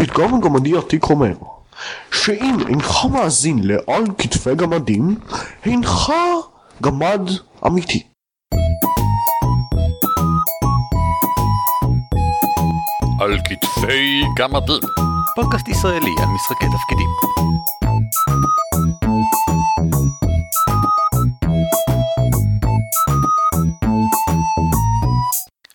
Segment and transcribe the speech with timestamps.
[0.00, 1.32] פתגם גמדי עתיק אומר
[2.12, 5.18] שאם אינך מאזין לעל כתפי גמדים,
[5.66, 6.12] אינך
[6.82, 7.20] גמד
[7.66, 8.02] אמיתי.
[13.20, 14.80] על כתפי גמדים.
[15.34, 17.08] פודקאסט ישראלי על משחקי תפקידים.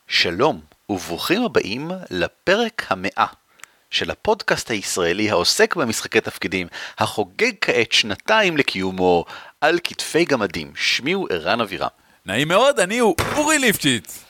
[0.08, 0.60] שלום
[0.90, 3.43] וברוכים הבאים לפרק המאה
[3.94, 9.26] של הפודקאסט הישראלי העוסק במשחקי תפקידים, החוגג כעת שנתיים לקיומו
[9.62, 10.72] על כתפי גמדים.
[10.76, 11.88] שמי הוא ערן אבירם.
[12.26, 14.24] נעים מאוד, אני הוא אורי ליפשיץ.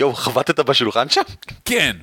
[0.00, 1.22] יואו, חבטת בשולחן שם?
[1.64, 1.96] כן.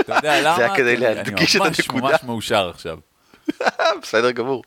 [0.00, 0.56] אתה יודע למה?
[0.56, 2.08] זה היה כדי אני להדגיש את ממש הנקודה.
[2.08, 2.98] ממש מאושר עכשיו.
[4.02, 4.62] בסדר גמור.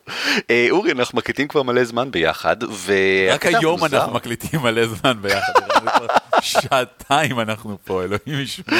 [0.50, 2.94] אה, אורי, אנחנו מקליטים כבר מלא זמן ביחד, ו...
[3.30, 5.54] רק היום אנחנו מקליטים מלא זמן ביחד.
[6.42, 8.80] שעתיים אנחנו פה, אלוהים ישמור.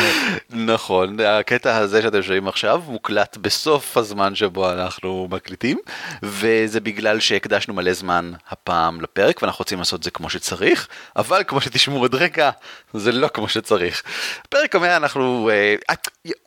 [0.50, 5.80] נכון, הקטע הזה שאתם שומעים עכשיו מוקלט בסוף הזמן שבו אנחנו מקליטים,
[6.24, 11.44] וזה בגלל שהקדשנו מלא זמן הפעם לפרק, ואנחנו רוצים לעשות את זה כמו שצריך, אבל
[11.48, 12.50] כמו שתשמעו עוד רגע,
[12.94, 14.04] זה לא כמו שצריך.
[14.50, 15.50] פרק המאה אנחנו...
[15.50, 15.76] אה,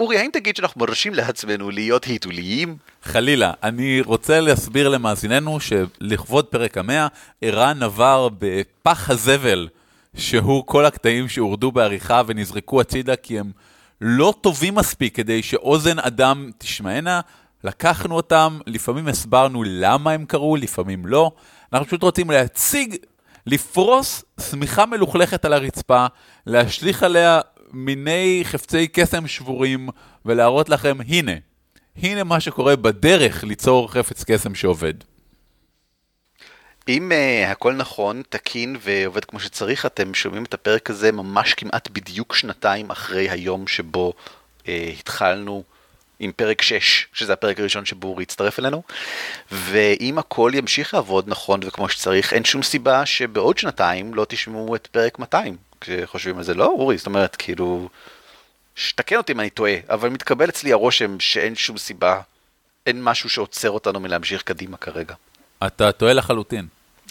[0.00, 2.76] אורי, האם תגיד שאנחנו מרשים לעצמנו להיות היתוליים?
[3.02, 7.06] חלילה, אני רוצה להסביר למאזיננו שלכבוד פרק המאה,
[7.42, 9.68] ערן עבר בפח הזבל,
[10.16, 13.50] שהוא כל הקטעים שהורדו בעריכה ונזרקו הצידה כי הם
[14.00, 17.20] לא טובים מספיק כדי שאוזן אדם תשמענה.
[17.64, 21.32] לקחנו אותם, לפעמים הסברנו למה הם קרו, לפעמים לא.
[21.72, 22.96] אנחנו פשוט רוצים להציג,
[23.46, 26.06] לפרוס שמיכה מלוכלכת על הרצפה,
[26.46, 27.40] להשליך עליה
[27.72, 29.88] מיני חפצי קסם שבורים
[30.24, 31.32] ולהראות לכם, הנה,
[32.02, 34.94] הנה מה שקורה בדרך ליצור חפץ קסם שעובד.
[36.88, 41.88] אם uh, הכל נכון, תקין ועובד כמו שצריך, אתם שומעים את הפרק הזה ממש כמעט
[41.90, 44.12] בדיוק שנתיים אחרי היום שבו
[44.62, 44.66] uh,
[44.98, 45.62] התחלנו
[46.18, 48.82] עם פרק 6, שזה הפרק הראשון שבו אורי הצטרף אלינו,
[49.52, 54.86] ואם הכל ימשיך לעבוד נכון וכמו שצריך, אין שום סיבה שבעוד שנתיים לא תשמעו את
[54.86, 56.98] פרק 200, כשחושבים על זה, לא אורי?
[56.98, 57.88] זאת אומרת, כאילו,
[58.76, 62.20] שתקן אותי אם אני טועה, אבל מתקבל אצלי הרושם שאין שום סיבה,
[62.86, 65.14] אין משהו שעוצר אותנו מלהמשיך קדימה כרגע.
[65.66, 66.66] אתה טועה לחלוטין.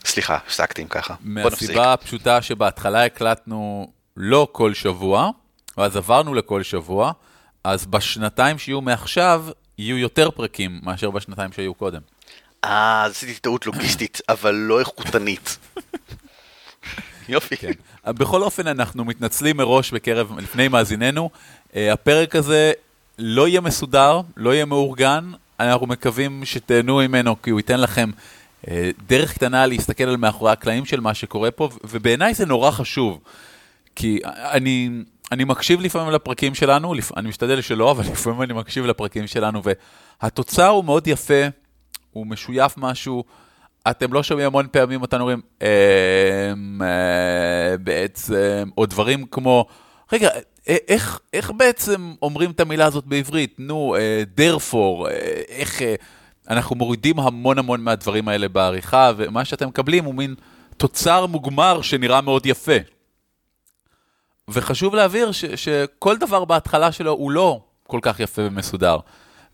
[0.06, 1.16] סליחה, הפסקתי עם ככה.
[1.22, 5.30] מהסיבה הפשוטה שבהתחלה הקלטנו לא כל שבוע,
[5.78, 7.12] ואז עברנו לכל שבוע,
[7.64, 9.46] אז בשנתיים שיהיו מעכשיו,
[9.78, 12.02] יהיו יותר פרקים מאשר בשנתיים שהיו קודם.
[12.64, 15.58] אה, עשיתי טעות לוגיסטית, אבל לא איכותנית.
[17.30, 17.58] יופי.
[17.58, 17.72] כן.
[18.06, 21.30] בכל אופן, אנחנו מתנצלים מראש בקרב, לפני מאזיננו.
[21.76, 22.72] אה, הפרק הזה
[23.20, 28.10] לא יהיה מסודר, לא יהיה מאורגן, אנחנו מקווים שתהנו ממנו, כי הוא ייתן לכם
[28.68, 33.20] אה, דרך קטנה להסתכל על מאחורי הקלעים של מה שקורה פה, ובעיניי זה נורא חשוב.
[33.96, 34.90] כי אני,
[35.32, 37.18] אני מקשיב לפעמים לפרקים שלנו, לפ...
[37.18, 39.62] אני משתדל שלא, אבל לפעמים אני מקשיב לפרקים שלנו,
[40.22, 41.44] והתוצר הוא מאוד יפה,
[42.12, 43.24] הוא משויף משהו,
[43.90, 45.68] אתם לא שומעים המון פעמים אותנו אומרים, אמ,
[46.82, 49.66] אה, בעצם, או דברים כמו,
[50.14, 50.30] רגע,
[50.70, 53.56] א- איך, איך בעצם אומרים את המילה הזאת בעברית?
[53.60, 55.82] נו, אה, therefore, אה, איך...
[55.82, 55.96] אה,
[56.50, 60.36] אנחנו מורידים המון המון מהדברים האלה בעריכה, ומה שאתם מקבלים הוא מין
[60.78, 62.78] תוצר מוגמר שנראה מאוד יפה.
[64.48, 68.98] וחשוב להבהיר ש, שכל דבר בהתחלה שלו הוא לא כל כך יפה ומסודר.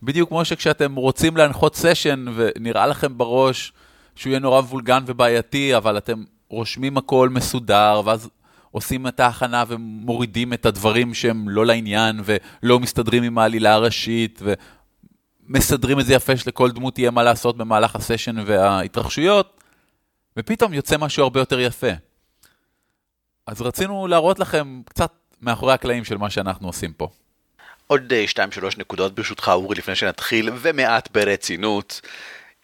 [0.02, 3.72] בדיוק כמו שכשאתם רוצים להנחות סשן ונראה לכם בראש
[4.16, 8.28] שהוא יהיה נורא מבולגן ובעייתי, אבל אתם רושמים הכל מסודר, ואז
[8.70, 14.42] עושים את ההכנה ומורידים את הדברים שהם לא לעניין ולא מסתדרים עם העלילה הראשית,
[15.48, 19.60] ומסדרים את זה יפה שלכל דמות יהיה מה לעשות במהלך הסשן וההתרחשויות,
[20.36, 21.90] ופתאום יוצא משהו הרבה יותר יפה.
[23.46, 27.08] אז רצינו להראות לכם קצת מאחורי הקלעים של מה שאנחנו עושים פה.
[27.86, 28.38] עוד 2-3
[28.78, 32.00] נקודות ברשותך אורי לפני שנתחיל, ומעט ברצינות.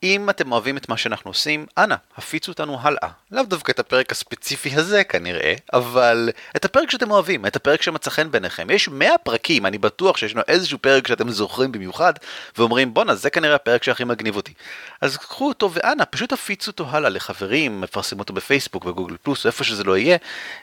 [0.03, 3.09] אם אתם אוהבים את מה שאנחנו עושים, אנא, הפיצו אותנו הלאה.
[3.31, 8.11] לאו דווקא את הפרק הספציפי הזה כנראה, אבל את הפרק שאתם אוהבים, את הפרק שמצא
[8.11, 8.71] חן בעיניכם.
[8.71, 12.13] יש 100 פרקים, אני בטוח שישנו איזשהו פרק שאתם זוכרים במיוחד,
[12.59, 14.53] ואומרים בואנה זה כנראה הפרק שהכי מגניב אותי.
[15.01, 19.65] אז קחו אותו ואנא, פשוט הפיצו אותו הלאה לחברים, מפרסמו אותו בפייסבוק, בגוגל פלוס, איפה
[19.65, 20.17] שזה לא יהיה.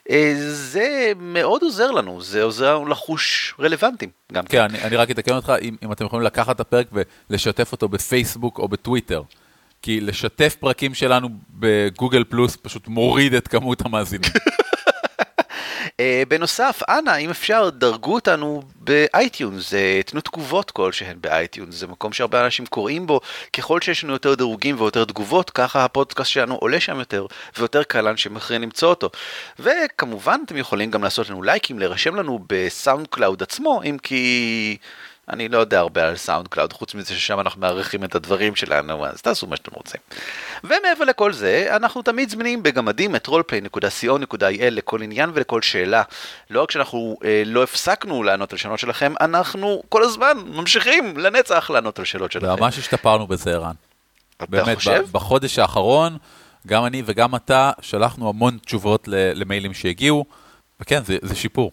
[0.09, 4.11] אה, זה מאוד עוזר לנו, זה עוזר לנו לחוש רלוונטיים.
[4.33, 6.87] גם כן, אני, אני רק אתקן אותך, אם, אם אתם יכולים לקחת את הפרק
[7.29, 9.24] ולשתף אותו בפייסבוק או בטוויטר.
[9.85, 14.31] כי לשתף פרקים שלנו בגוגל פלוס פשוט מוריד את כמות המאזינים.
[15.99, 22.13] אה, בנוסף, אנא, אם אפשר, דרגו אותנו באייטיונס, אה, תנו תגובות כלשהן באייטיונס, זה מקום
[22.13, 23.19] שהרבה אנשים קוראים בו,
[23.53, 27.25] ככל שיש לנו יותר דירוגים ויותר תגובות, ככה הפודקאסט שלנו עולה שם יותר,
[27.57, 29.09] ויותר קל לאנשים אחרים למצוא אותו.
[29.59, 34.77] וכמובן, אתם יכולים גם לעשות לנו לייקים, להירשם לנו בסאונד קלאוד עצמו, אם כי...
[35.29, 39.05] אני לא יודע הרבה על סאונד קלאוד, חוץ מזה ששם אנחנו מארחים את הדברים שלנו,
[39.05, 40.01] אז תעשו מה שאתם רוצים.
[40.63, 46.03] ומעבר לכל זה, אנחנו תמיד זמינים בגמדים at roleplay.co.il לכל עניין ולכל שאלה.
[46.49, 51.69] לא רק שאנחנו אה, לא הפסקנו לענות על שאלות שלכם, אנחנו כל הזמן ממשיכים לנצח
[51.69, 52.59] לענות על שאלות שלכם.
[52.59, 53.75] ממש השתפרנו בזה, ערן.
[54.49, 55.05] באמת, חושב?
[55.11, 56.17] בחודש האחרון,
[56.67, 60.25] גם אני וגם אתה שלחנו המון תשובות למיילים שהגיעו,
[60.79, 61.71] וכן, זה, זה שיפור.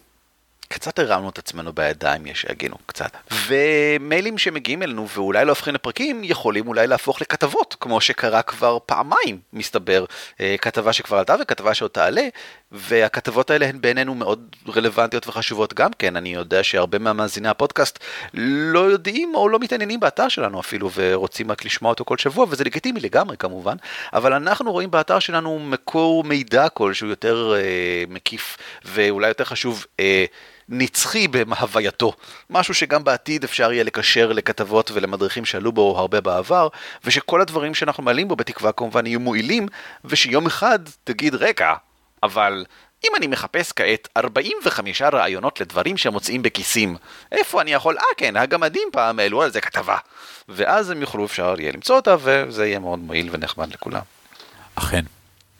[0.73, 3.11] קצת הרמנו את עצמנו בידיים, יש שיגידו קצת.
[3.47, 9.39] ומיילים שמגיעים אלינו ואולי לא הופכים לפרקים, יכולים אולי להפוך לכתבות, כמו שקרה כבר פעמיים,
[9.53, 10.05] מסתבר.
[10.41, 12.27] אה, כתבה שכבר עלתה וכתבה שעוד תעלה,
[12.73, 16.15] והכתבות האלה הן בעינינו מאוד רלוונטיות וחשובות גם כן.
[16.15, 17.99] אני יודע שהרבה מהמאזיני הפודקאסט
[18.33, 22.63] לא יודעים או לא מתעניינים באתר שלנו אפילו, ורוצים רק לשמוע אותו כל שבוע, וזה
[22.63, 23.75] לגיטימי לגמרי כמובן,
[24.13, 30.25] אבל אנחנו רואים באתר שלנו מקור מידע כלשהו יותר אה, מקיף, ואולי יותר חשוב, אה,
[30.69, 32.13] נצחי בהווייתו,
[32.49, 36.67] משהו שגם בעתיד אפשר יהיה לקשר לכתבות ולמדריכים שעלו בו הרבה בעבר,
[37.05, 39.67] ושכל הדברים שאנחנו מעלים בו בתקווה כמובן יהיו מועילים,
[40.05, 41.73] ושיום אחד תגיד רגע,
[42.23, 42.65] אבל
[43.07, 46.95] אם אני מחפש כעת 45 רעיונות לדברים שמוצאים בכיסים,
[47.31, 49.97] איפה אני יכול, אה כן, הגמדים פעם העלו על זה כתבה,
[50.49, 54.01] ואז הם יוכלו, אפשר יהיה למצוא אותה, וזה יהיה מאוד מועיל ונחמד לכולם.
[54.75, 55.05] אכן.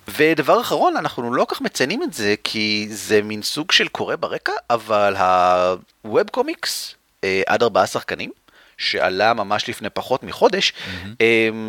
[0.07, 4.53] ודבר אחרון, אנחנו לא כך מציינים את זה, כי זה מין סוג של קורא ברקע,
[4.69, 8.31] אבל הווב קומיקס, אה, עד ארבעה שחקנים,
[8.77, 11.23] שעלה ממש לפני פחות מחודש, mm-hmm.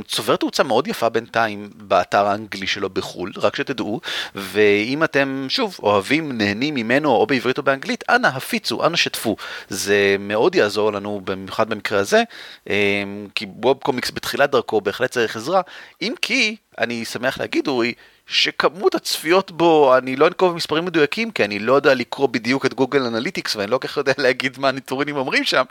[0.09, 4.01] צובר תאוצה מאוד יפה בינתיים באתר האנגלי שלו בחו"ל, רק שתדעו,
[4.35, 9.37] ואם אתם, שוב, אוהבים, נהנים ממנו, או בעברית או באנגלית, אנא הפיצו, אנא שתפו.
[9.69, 12.23] זה מאוד יעזור לנו, במיוחד במקרה הזה,
[12.71, 13.03] אה,
[13.35, 15.61] כי webcomics בתחילת דרכו בהחלט צריך עזרה,
[16.03, 17.93] אם כי, אני שמח להגיד, אורי,
[18.27, 22.75] שכמות הצפיות בו, אני לא אנקוב במספרים מדויקים, כי אני לא יודע לקרוא בדיוק את
[22.75, 25.65] גוגל אנליטיקס, ואני לא כל כך יודע להגיד מה הניטורינים אומרים שם,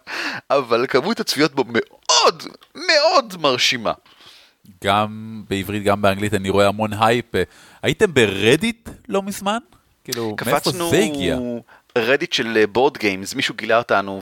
[0.50, 2.44] אבל כמות הצפיות בו מאוד
[2.76, 3.92] מאוד מרשימה.
[4.84, 7.36] גם בעברית, גם באנגלית, אני רואה המון הייפ.
[7.36, 7.44] אה,
[7.82, 9.58] הייתם ברדיט לא מזמן?
[10.04, 11.38] כאילו, מאיפה זה הגיע?
[11.98, 14.22] רדיט של board games, מישהו גילה אותנו,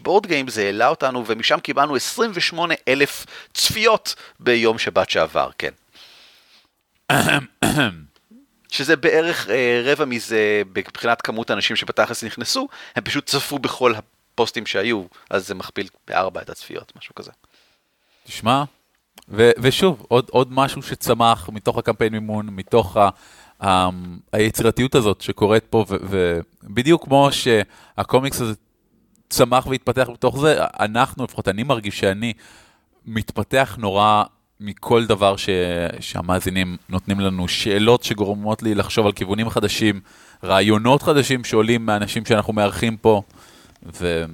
[0.00, 5.70] board games זה העלה אותנו, ומשם קיבלנו 28 אלף צפיות ביום שבת שעבר, כן.
[8.68, 14.66] שזה בערך אה, רבע מזה מבחינת כמות האנשים שבתכלס נכנסו, הם פשוט צפו בכל הפוסטים
[14.66, 17.30] שהיו, אז זה מכפיל בארבע את הצפיות, משהו כזה.
[18.24, 18.64] תשמע,
[19.28, 23.08] ו- ושוב, עוד, עוד משהו שצמח מתוך הקמפיין מימון, מתוך ה-
[23.66, 23.88] ה-
[24.32, 25.96] היצירתיות הזאת שקורית פה, ו-
[26.62, 28.54] ובדיוק כמו שהקומיקס הזה
[29.28, 32.32] צמח והתפתח בתוך זה, אנחנו, לפחות אני מרגיש שאני
[33.06, 34.24] מתפתח נורא
[34.60, 35.48] מכל דבר ש-
[36.00, 40.00] שהמאזינים נותנים לנו, שאלות שגורמות לי לחשוב על כיוונים חדשים,
[40.44, 43.22] רעיונות חדשים שעולים מאנשים שאנחנו מארחים פה,
[44.00, 44.24] ו...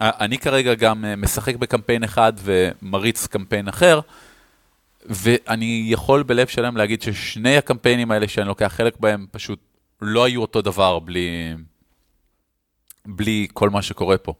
[0.00, 4.00] אני כרגע גם אה, משחק בקמפיין אחד ומריץ קמפיין אחר,
[5.06, 9.58] ואני יכול בלב שלם להגיד ששני הקמפיינים האלה שאני לוקח חלק בהם פשוט
[10.00, 11.54] לא היו אותו דבר בלי,
[13.06, 14.34] בלי כל מה שקורה פה.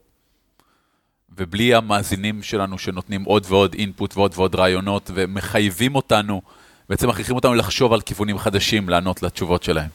[1.38, 6.42] ובלי המאזינים שלנו שנותנים עוד ועוד אינפוט ועוד ועוד רעיונות ומחייבים אותנו,
[6.88, 9.88] בעצם מכריחים אותנו לחשוב על כיוונים חדשים לענות לתשובות שלהם.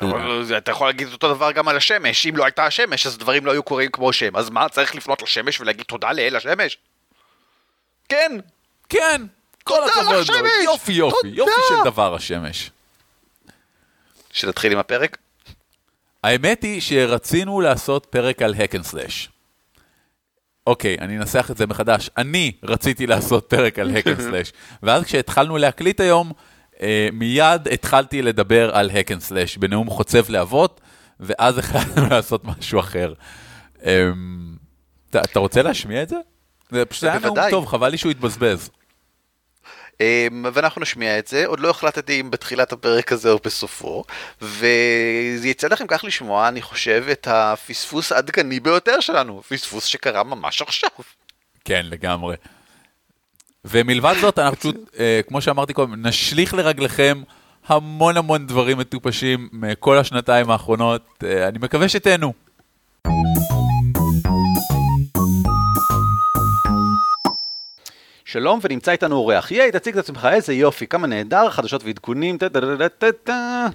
[0.00, 3.46] אבל אתה יכול להגיד אותו דבר גם על השמש, אם לא הייתה השמש אז דברים
[3.46, 6.78] לא היו קורים כמו שהם, אז מה, צריך לפנות לשמש ולהגיד תודה לאל השמש?
[8.08, 8.32] כן,
[8.88, 9.22] כן,
[9.64, 10.46] כל הכבוד לו!
[10.64, 11.34] יופי יופי, תודה!
[11.34, 12.70] יופי של דבר השמש.
[14.32, 15.16] שנתחיל עם הפרק?
[16.24, 19.31] האמת היא שרצינו לעשות פרק על hack and slash.
[20.66, 22.10] אוקיי, אני אנסח את זה מחדש.
[22.16, 24.52] אני רציתי לעשות פרק על hack and slash,
[24.82, 26.32] ואז כשהתחלנו להקליט היום,
[26.82, 30.80] אה, מיד התחלתי לדבר על hack and slash בנאום חוצב להבות,
[31.20, 33.12] ואז החלטנו לעשות משהו אחר.
[33.84, 34.10] אה,
[35.10, 36.16] אתה אתה רוצה להשמיע את זה?
[36.70, 37.36] זה פשוט היה נאום.
[37.50, 38.70] טוב, חבל לי שהוא התבזבז.
[40.00, 44.04] אמ, ואנחנו נשמיע את זה, עוד לא החלטתי אם בתחילת הפרק הזה או בסופו,
[44.40, 50.62] וזה יצא לכם כך לשמוע, אני חושב, את הפספוס העדכני ביותר שלנו, פספוס שקרה ממש
[50.62, 50.90] עכשיו.
[51.64, 52.36] כן, לגמרי.
[53.64, 57.22] ומלבד זאת, אנחנו פשוט, אה, כמו שאמרתי קודם, נשליך לרגליכם
[57.66, 61.02] המון המון דברים מטופשים מכל השנתיים האחרונות.
[61.24, 62.32] אה, אני מקווה שתהנו.
[68.32, 72.48] שלום ונמצא איתנו אורח, ייי תציג את עצמך איזה יופי, כמה נהדר, חדשות ועדכונים, טה
[72.48, 73.66] טה טה טה טה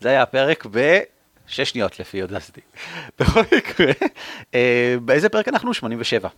[0.00, 0.98] זה היה הפרק ב...
[1.46, 2.60] שש שניות לפי יודסתי.
[3.18, 3.92] בכל מקרה,
[4.54, 5.74] אה, באיזה פרק אנחנו?
[5.74, 6.28] 87.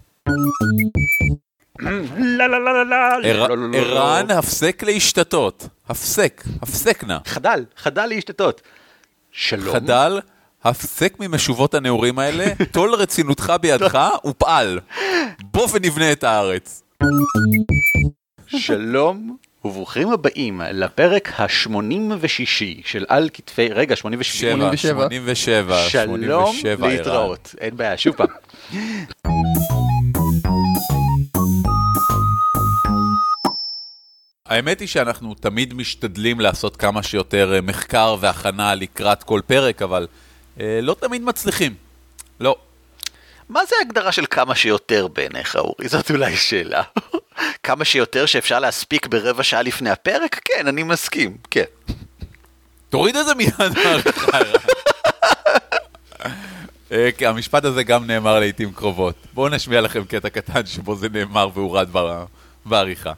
[1.79, 3.79] לא לא, לא, לא, לא.
[3.79, 5.69] ערן, הפסק להשתתות.
[5.89, 7.19] הפסק, הפסק נא.
[7.27, 8.63] חדל, חדל להשתתות.
[9.33, 9.75] שלום.
[9.75, 10.21] חדל,
[10.65, 14.81] הפסק ממשובות הנעורים האלה, טול רצינותך בידך ופעל.
[15.43, 16.83] בוא ונבנה את הארץ.
[18.47, 22.29] שלום וברוכים הבאים לפרק ה-86
[22.85, 24.51] של על כתפי, רגע, 87.
[24.51, 26.97] 87, 87, שלום 87, ערן.
[26.97, 28.27] להתראות, אין בעיה, שוב פעם.
[34.47, 40.07] האמת היא שאנחנו תמיד משתדלים לעשות כמה שיותר אה, מחקר והכנה לקראת כל פרק, אבל
[40.61, 41.75] אה, לא תמיד מצליחים.
[42.41, 42.57] לא.
[43.49, 45.89] מה זה ההגדרה של כמה שיותר בעיניך, אורי?
[45.89, 46.83] זאת אולי שאלה.
[47.63, 50.41] כמה שיותר שאפשר להספיק ברבע שעה לפני הפרק?
[50.45, 51.65] כן, אני מסכים, כן.
[52.89, 53.53] תוריד את זה מיד
[53.85, 54.39] מהעריכה.
[56.93, 59.15] אה, המשפט הזה גם נאמר לעיתים קרובות.
[59.35, 61.89] בואו נשמיע לכם קטע קטן שבו זה נאמר והורד
[62.67, 63.13] בעריכה.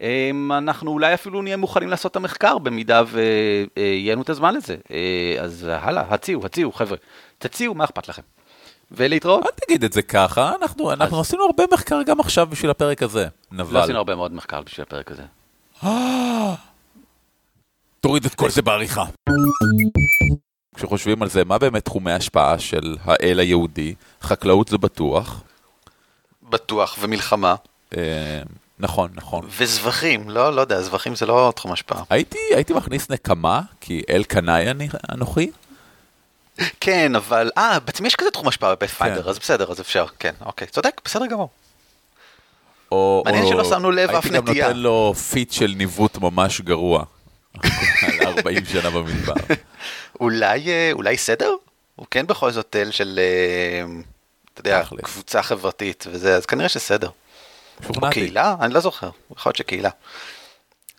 [0.00, 4.76] אמ, אנחנו אולי אפילו נהיה מוכנים לעשות את המחקר במידה ויהיה לנו את הזמן לזה.
[4.90, 6.96] אה, אז הלאה, הציעו, הציעו, חבר'ה.
[7.38, 8.22] תציעו, מה אכפת לכם?
[8.90, 9.44] ולהתראות.
[9.44, 13.26] אל תגיד את זה ככה, אנחנו, אנחנו עשינו הרבה מחקר גם עכשיו בשביל הפרק הזה.
[13.52, 13.76] לא נבל.
[13.80, 15.22] עשינו הרבה מאוד מחקר בשביל הפרק הזה.
[18.00, 19.04] תוריד את כל זה בעריכה.
[20.74, 23.94] כשחושבים על זה, מה באמת תחומי ההשפעה של האל היהודי?
[24.22, 25.42] חקלאות זה בטוח.
[26.42, 27.54] בטוח, ומלחמה.
[27.96, 28.42] אה,
[28.78, 29.46] נכון, נכון.
[29.58, 32.02] וזבחים, לא, לא יודע, זבחים זה לא תחום השפעה.
[32.10, 34.66] הייתי, הייתי מכניס נקמה, כי אל קנאי
[35.12, 35.50] אנוכי.
[36.80, 39.28] כן, אבל, אה, בעצם יש כזה תחום השפעה בפיידר, כן.
[39.28, 41.48] אז בסדר, אז אפשר, כן, אוקיי, צודק, בסדר גמור.
[42.92, 44.66] או, מעניין שלא שמנו לב אף הייתי גם נטייה.
[44.66, 47.04] נותן לו פיט של ניווט ממש גרוע.
[48.26, 49.34] על 40 שנה במדבר.
[50.20, 51.54] אולי, אה, אולי סדר?
[51.96, 53.86] הוא כן בכל זאת תל של, אה,
[54.52, 54.82] אתה יודע.
[55.02, 57.10] קבוצה חברתית וזה, אז כנראה שסדר.
[57.88, 58.10] או.
[58.10, 58.54] קהילה?
[58.60, 59.90] אני לא זוכר, יכול להיות שקהילה.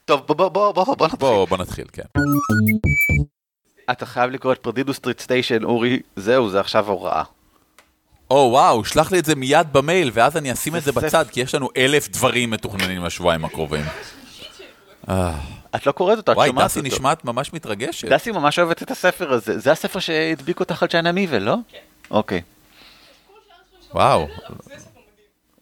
[0.05, 1.19] טוב, בוא, בוא, בוא, בוא נתחיל.
[1.19, 2.03] בוא, בוא נתחיל, כן.
[3.91, 7.23] אתה חייב לקרוא את פרדידו סטריט סטיישן, אורי, זהו, זה עכשיו הוראה.
[8.31, 11.41] או וואו, שלח לי את זה מיד במייל, ואז אני אשים את זה בצד, כי
[11.41, 13.85] יש לנו אלף דברים מתוכננים לשבועיים הקרובים.
[15.75, 16.89] את לא קוראת אותו, את וואי, שומעת דסי אותו.
[16.89, 18.07] נשמעת ממש מתרגשת.
[18.07, 21.55] דסי ממש אוהבת את הספר הזה, זה הספר שהדביק אותך על צ'יינה מייוויל, לא?
[21.71, 21.77] כן.
[22.11, 22.41] אוקיי.
[23.93, 24.27] וואו,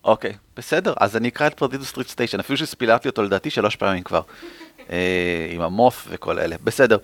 [0.04, 4.04] אוקיי, בסדר, אז אני אקרא את Perdido Street Station, אפילו שספיילרתי אותו לדעתי שלוש פעמים
[4.04, 4.22] כבר.
[4.90, 6.98] אה, עם ה moth וכל אלה, בסדר.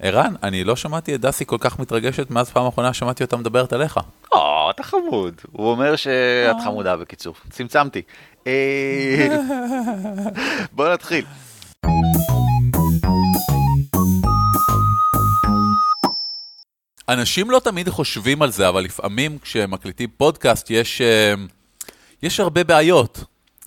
[0.00, 3.72] ערן, אני לא שמעתי את דסי כל כך מתרגשת מאז פעם אחרונה שמעתי אותה מדברת
[3.72, 4.00] עליך.
[4.32, 5.34] או, אתה חמוד.
[5.52, 7.34] הוא אומר שאת חמודה בקיצור.
[7.50, 8.02] צמצמתי.
[8.46, 9.38] אה,
[10.72, 11.24] בוא נתחיל.
[17.08, 21.34] אנשים לא תמיד חושבים על זה, אבל לפעמים כשמקליטים פודקאסט יש, אה,
[22.22, 23.24] יש הרבה בעיות.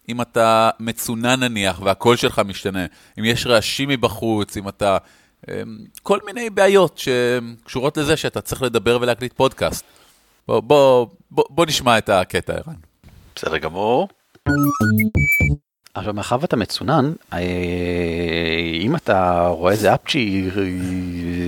[0.09, 2.85] אם אתה מצונן נניח והקול שלך משתנה,
[3.19, 4.97] אם יש רעשים מבחוץ, אם אתה...
[5.49, 5.61] אה,
[6.03, 9.85] כל מיני בעיות שקשורות לזה שאתה צריך לדבר ולהקליט פודקאסט.
[10.47, 12.75] בוא, בוא, בוא, בוא נשמע את הקטע, ערן.
[13.35, 14.07] בסדר גמור.
[15.93, 17.39] עכשיו, מאחר ואתה מצונן, אה,
[18.81, 20.49] אם אתה רואה איזה אפצ'י,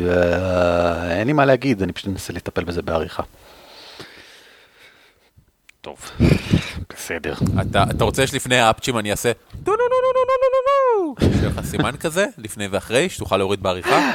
[0.10, 3.24] אה, אין לי מה להגיד, אני פשוט מנסה לטפל בזה בעריכה.
[5.82, 5.98] טוב,
[6.90, 7.34] בסדר.
[7.62, 9.32] אתה, אתה רוצה שלפני האפצ'ים אני אעשה
[9.64, 13.38] טו נו נו נו נו נו נו נו שיהיה לך סימן כזה, לפני ואחרי, שתוכל
[13.38, 14.12] להוריד בעריכה?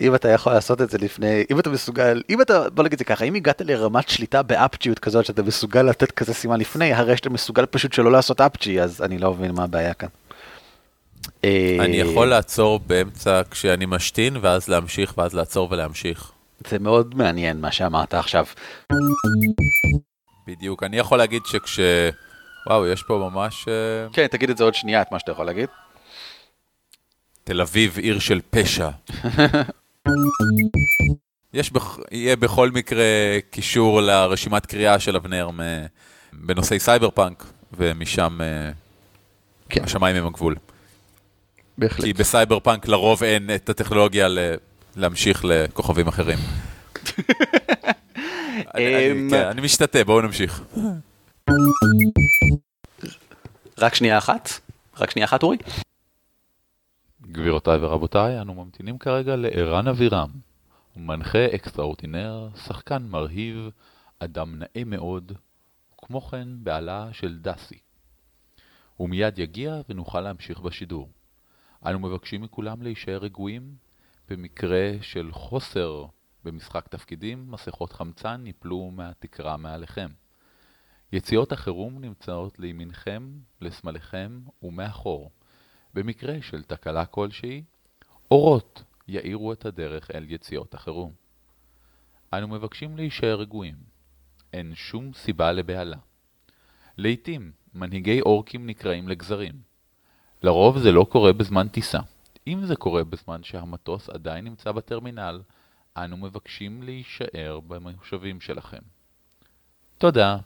[0.00, 2.98] אם אתה יכול לעשות את זה לפני, אם אתה מסוגל, אם אתה, בוא נגיד את
[2.98, 7.16] זה ככה, אם הגעת לרמת שליטה באפצ'יות כזאת שאתה מסוגל לתת כזה סימן לפני, הרי
[7.16, 10.08] שאתה מסוגל פשוט שלא לעשות אפצ'י, אז אני לא מבין מה הבעיה כאן.
[11.44, 16.32] אה, אני יכול לעצור באמצע כשאני משתין, ואז להמשיך, ואז לעצור ולהמשיך.
[16.68, 18.44] זה מאוד מעניין מה שאמרת עכשיו.
[20.46, 21.80] בדיוק, אני יכול להגיד שכש...
[22.66, 23.68] וואו, יש פה ממש...
[23.68, 25.68] אה, כן, תגיד את זה עוד שנייה, את מה שאתה יכול להגיד.
[27.44, 28.88] תל אביב, עיר של פשע.
[31.54, 31.98] יש, בכ...
[32.10, 33.04] יהיה בכל מקרה
[33.50, 35.60] קישור לרשימת קריאה של אבנר מ...
[36.32, 38.70] בנושאי סייבר פאנק, ומשם אה,
[39.68, 39.84] כן.
[39.84, 40.56] השמיים הם הגבול.
[41.78, 42.04] בהחלט.
[42.04, 44.38] כי בסייבר פאנק לרוב אין את הטכנולוגיה ל...
[44.96, 46.38] להמשיך לכוכבים אחרים.
[48.76, 50.62] אני, אמ, אני, כן, משתתה, בואו נמשיך.
[53.78, 54.48] רק שנייה אחת,
[54.96, 55.56] רק שנייה אחת אורי.
[57.22, 60.30] גבירותיי ורבותיי, אנו ממתינים כרגע לערן אבירם.
[60.96, 63.56] מנחה אקסטראורטינר, שחקן מרהיב,
[64.18, 65.32] אדם נאה מאוד,
[65.94, 67.78] וכמו כן בעלה של דסי.
[68.96, 71.08] הוא מיד יגיע ונוכל להמשיך בשידור.
[71.86, 73.86] אנו מבקשים מכולם להישאר רגועים.
[74.28, 76.04] במקרה של חוסר
[76.46, 80.08] במשחק תפקידים, מסכות חמצן ייפלו מהתקרה מעליכם.
[81.12, 85.30] יציאות החירום נמצאות לימינכם, לשמאלכם ומאחור.
[85.94, 87.62] במקרה של תקלה כלשהי,
[88.30, 91.12] אורות יאירו את הדרך אל יציאות החירום.
[92.32, 93.76] אנו מבקשים להישאר רגועים.
[94.52, 95.98] אין שום סיבה לבהלה.
[96.98, 99.54] לעתים, מנהיגי אורקים נקראים לגזרים.
[100.42, 102.00] לרוב זה לא קורה בזמן טיסה.
[102.46, 105.40] אם זה קורה בזמן שהמטוס עדיין נמצא בטרמינל,
[105.96, 108.78] אנו מבקשים להישאר במושבים שלכם.
[109.98, 110.36] תודה.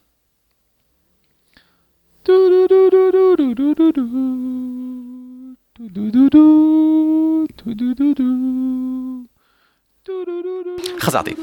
[11.01, 11.35] חזרתי.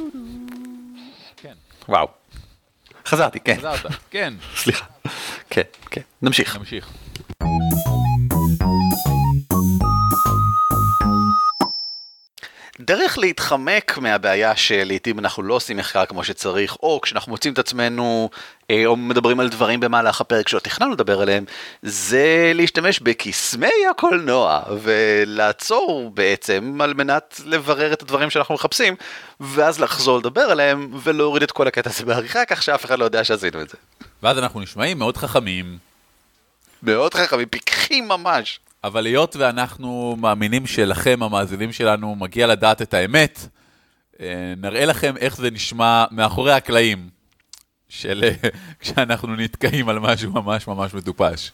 [1.37, 1.53] כן,
[1.89, 2.07] וואו.
[3.05, 3.57] חזרתי, כן.
[3.57, 4.33] חזרת, כן.
[4.55, 4.85] סליחה.
[5.49, 5.61] כן,
[5.91, 6.01] כן.
[6.21, 6.57] נמשיך.
[6.57, 7.06] נמשיך.
[12.87, 18.29] דרך להתחמק מהבעיה שלעיתים אנחנו לא עושים מחקר כמו שצריך, או כשאנחנו מוצאים את עצמנו,
[18.71, 21.45] אה, או מדברים על דברים במהלך הפרק שלא תכננו לדבר עליהם,
[21.81, 28.95] זה להשתמש בקסמי הקולנוע, ולעצור בעצם על מנת לברר את הדברים שאנחנו מחפשים,
[29.39, 33.23] ואז לחזור לדבר עליהם, ולהוריד את כל הקטע הזה בעריכה, כך שאף אחד לא יודע
[33.23, 33.77] שעשינו את זה.
[34.23, 35.77] ואז אנחנו נשמעים מאוד חכמים,
[36.83, 38.59] מאוד חכמים, פיקחים ממש.
[38.87, 43.39] אבל היות ואנחנו מאמינים שלכם, המאזינים שלנו, מגיע לדעת את האמת,
[44.19, 47.09] אה, נראה לכם איך זה נשמע מאחורי הקלעים,
[47.89, 51.51] של אה, כשאנחנו נתקעים על משהו ממש ממש מטופש.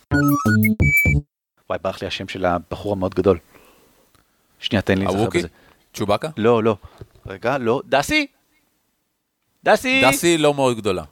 [1.69, 3.39] וואי, ברח לי השם של הבחור המאוד גדול.
[4.59, 5.37] שנייה, תן לי להיזכר הווקי?
[5.37, 5.47] בזה.
[5.93, 6.29] צ'ובאקה?
[6.37, 6.77] לא, לא.
[7.25, 7.81] רגע, לא.
[7.85, 8.27] דסי?
[9.63, 10.01] דסי?
[10.05, 11.03] דסי לא מאוד גדולה.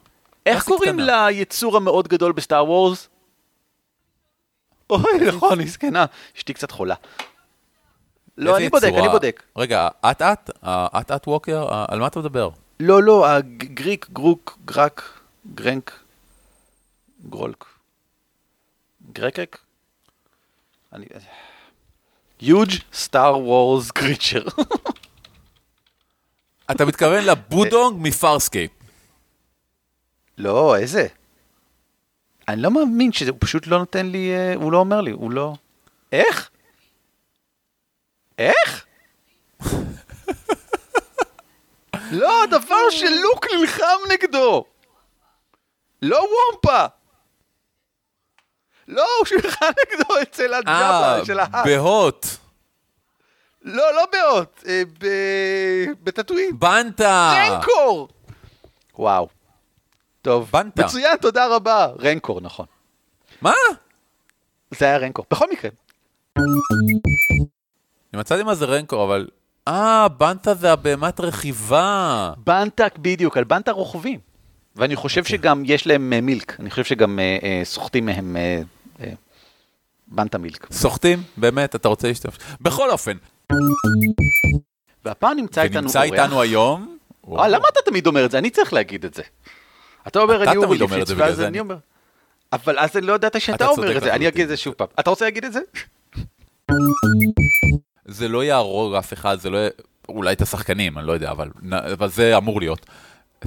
[0.46, 0.98] איך קוראים.
[0.98, 3.08] ליצור המאוד גדול בסטאר וורס?
[4.92, 6.04] אוי, נכון, היא זקנה.
[6.36, 6.94] אשתי קצת חולה.
[8.38, 9.42] לא, אני בודק, אני בודק.
[9.56, 10.50] רגע, את את?
[10.64, 10.86] אה,
[11.26, 11.68] ווקר?
[11.72, 12.48] אה, על מה אתה מדבר?
[12.80, 15.20] לא, לא, הגריק, גרוק, גרק,
[15.54, 16.00] גרנק,
[17.28, 17.64] גרולק.
[19.12, 19.58] גרקק?
[20.92, 21.06] אני...
[22.42, 24.64] huge star wars creature.
[26.70, 28.70] אתה מתכוון לבודונג מפארסקייפ.
[30.38, 31.06] לא, איזה?
[32.48, 35.54] אני לא מאמין שהוא פשוט לא נותן לי, אה, הוא לא אומר לי, הוא לא...
[36.12, 36.50] איך?
[38.38, 38.86] איך?
[42.10, 44.64] לא, הדבר שלוק נלחם נגדו!
[46.02, 46.18] לא
[46.52, 46.84] וומפה!
[48.88, 51.66] לא, הוא נלחם נגדו אצל אה, הג'אבה, של ההאק.
[51.66, 52.26] בהוט.
[53.62, 56.58] לא, לא באות, אה, ב- בטאטואין.
[56.58, 57.32] בנטה.
[57.36, 58.08] רנקור!
[58.98, 59.28] וואו.
[60.22, 60.84] טוב, בנטה.
[60.84, 61.86] מצוין, תודה רבה.
[61.98, 62.66] רנקור, נכון.
[63.42, 63.54] מה?
[64.70, 65.24] זה היה רנקור.
[65.30, 65.70] בכל מקרה.
[66.36, 69.28] אני מצאתי מה זה רנקור, אבל...
[69.68, 72.32] אה, בנטה זה הבהמת רכיבה.
[72.46, 74.20] בנטה, בדיוק, על בנטה רוכבים.
[74.76, 75.38] ואני חושב אוקיי.
[75.38, 76.56] שגם יש להם אה, מילק.
[76.60, 78.36] אני חושב שגם אה, אה, סוחטים מהם
[80.08, 80.72] בנטה מילק.
[80.72, 81.22] סוחטים?
[81.36, 82.34] באמת, אתה רוצה להשתמש?
[82.60, 83.16] בכל אופן,
[85.04, 86.12] והפעם נמצא איתנו ונמצא אורח.
[86.12, 86.96] איתנו היום...
[87.38, 88.38] אה, למה אתה תמיד אומר את זה?
[88.38, 89.22] אני צריך להגיד את זה.
[90.06, 91.76] אתה אומר אני אורי ליפשיץ, ואז אני אומר...
[92.52, 94.28] אבל אז אני לא ידעתי שאתה אתה אומר את זה, אני.
[94.28, 94.88] אגיד את זה שוב פעם.
[95.00, 95.60] אתה רוצה להגיד את זה?
[98.04, 99.58] זה לא יהרוג אף אחד, זה לא...
[100.08, 101.50] אולי את השחקנים, אני לא יודע, אבל,
[101.92, 102.86] אבל זה אמור להיות.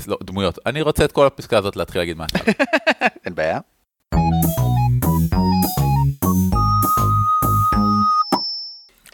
[0.07, 0.59] לא, דמויות.
[0.65, 2.53] אני רוצה את כל הפסקה הזאת להתחיל להגיד מההתחלה.
[3.25, 3.59] אין בעיה.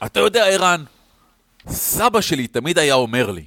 [0.05, 0.83] אתה יודע, ערן,
[1.67, 3.43] סבא שלי תמיד היה אומר לי,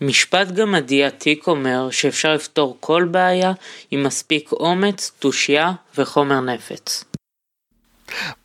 [0.00, 3.52] משפט גמדי עתיק אומר שאפשר לפתור כל בעיה
[3.90, 7.04] עם מספיק אומץ, תושייה וחומר נפץ.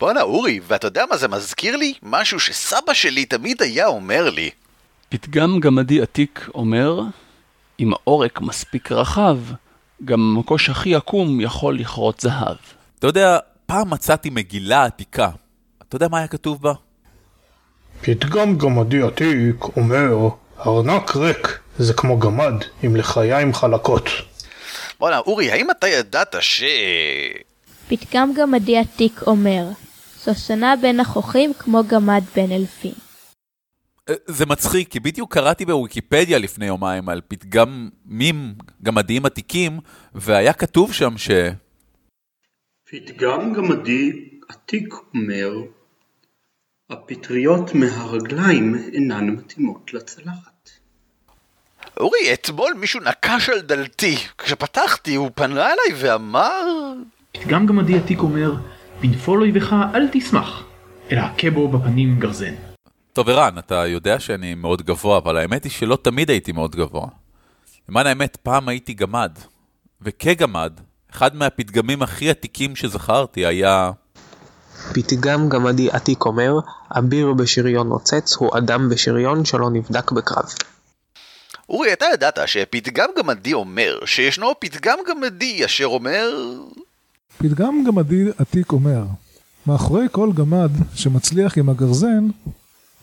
[0.00, 1.94] בואנה אורי, ואתה יודע מה זה מזכיר לי?
[2.02, 4.50] משהו שסבא שלי תמיד היה אומר לי.
[5.08, 7.00] פתגם גמדי עתיק אומר,
[7.80, 9.38] אם העורק מספיק רחב,
[10.04, 12.56] גם המקוש הכי עקום יכול לכרות זהב.
[12.98, 15.28] אתה יודע, פעם מצאתי מגילה עתיקה.
[15.88, 16.72] אתה יודע מה היה כתוב בה?
[18.00, 20.28] פתגם גמדי עתיק אומר,
[20.60, 24.08] ארנק ריק זה כמו גמד עם לחיים חלקות.
[24.98, 26.64] בואנה אורי, האם אתה ידעת ש...
[27.88, 29.64] פתגם גמדי עתיק אומר,
[30.16, 32.92] סוסנה בין החוכים כמו גמד בין אלפים.
[34.08, 39.78] אה, זה מצחיק, כי בדיוק קראתי בוויקיפדיה לפני יומיים על פתגמים גמדיים עתיקים,
[40.14, 41.30] והיה כתוב שם ש...
[42.90, 44.12] פתגם גמדי
[44.48, 45.50] עתיק אומר,
[46.90, 50.70] הפטריות מהרגליים אינן מתאימות לצלחת.
[52.00, 54.16] אורי, אתמול מישהו נקש על דלתי.
[54.38, 56.92] כשפתחתי הוא פנה אליי ואמר...
[57.32, 58.54] פתגם גמדי עתיק אומר,
[59.00, 60.64] בנפול אויבך אל תשמח,
[61.12, 62.54] אלא הכה בו בפנים גרזן.
[63.12, 67.06] טוב, ערן, אתה יודע שאני מאוד גבוה, אבל האמת היא שלא תמיד הייתי מאוד גבוה.
[67.88, 69.38] למען האמת, פעם הייתי גמד,
[70.02, 73.90] וכגמד, אחד מהפתגמים הכי עתיקים שזכרתי היה...
[74.94, 76.52] פתגם גמדי עתיק אומר,
[76.90, 80.44] אביר בשריון נוצץ הוא אדם בשריון שלא נבדק בקרב.
[81.68, 86.30] אורי, אתה ידעת שפתגם גמדי אומר שישנו פתגם גמדי אשר אומר...
[87.38, 89.02] פתגם גמדי עתיק אומר,
[89.66, 92.28] מאחורי כל גמד שמצליח עם הגרזן,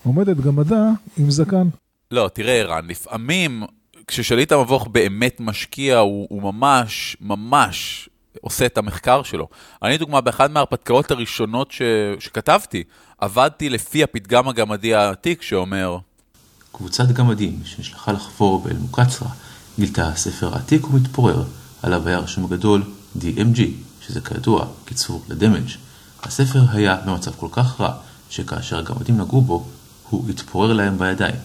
[0.03, 0.83] עומדת גמדה
[1.17, 1.67] עם זקן.
[2.11, 3.63] לא, תראה ערן, לפעמים
[4.07, 8.09] כששליט המבוך באמת משקיע, הוא, הוא ממש, ממש
[8.41, 9.47] עושה את המחקר שלו.
[9.83, 11.81] אני דוגמה, באחד מההרפתקאות הראשונות ש,
[12.19, 12.83] שכתבתי,
[13.23, 15.97] עבדתי לפי הפתגם הגמדי העתיק שאומר...
[16.71, 19.29] קבוצת גמדים שנשלחה לחפור באל מוקצרה,
[19.79, 21.43] גילתה ספר עתיק ומתפורר,
[21.83, 22.83] עליו היה רשום גדול
[23.19, 23.61] DMG,
[24.01, 25.69] שזה כידוע קיצור לדמג'.
[26.23, 27.93] הספר היה במצב כל כך רע,
[28.29, 29.65] שכאשר הגמדים נגעו בו,
[30.09, 31.35] הוא התפורר להם בידיים.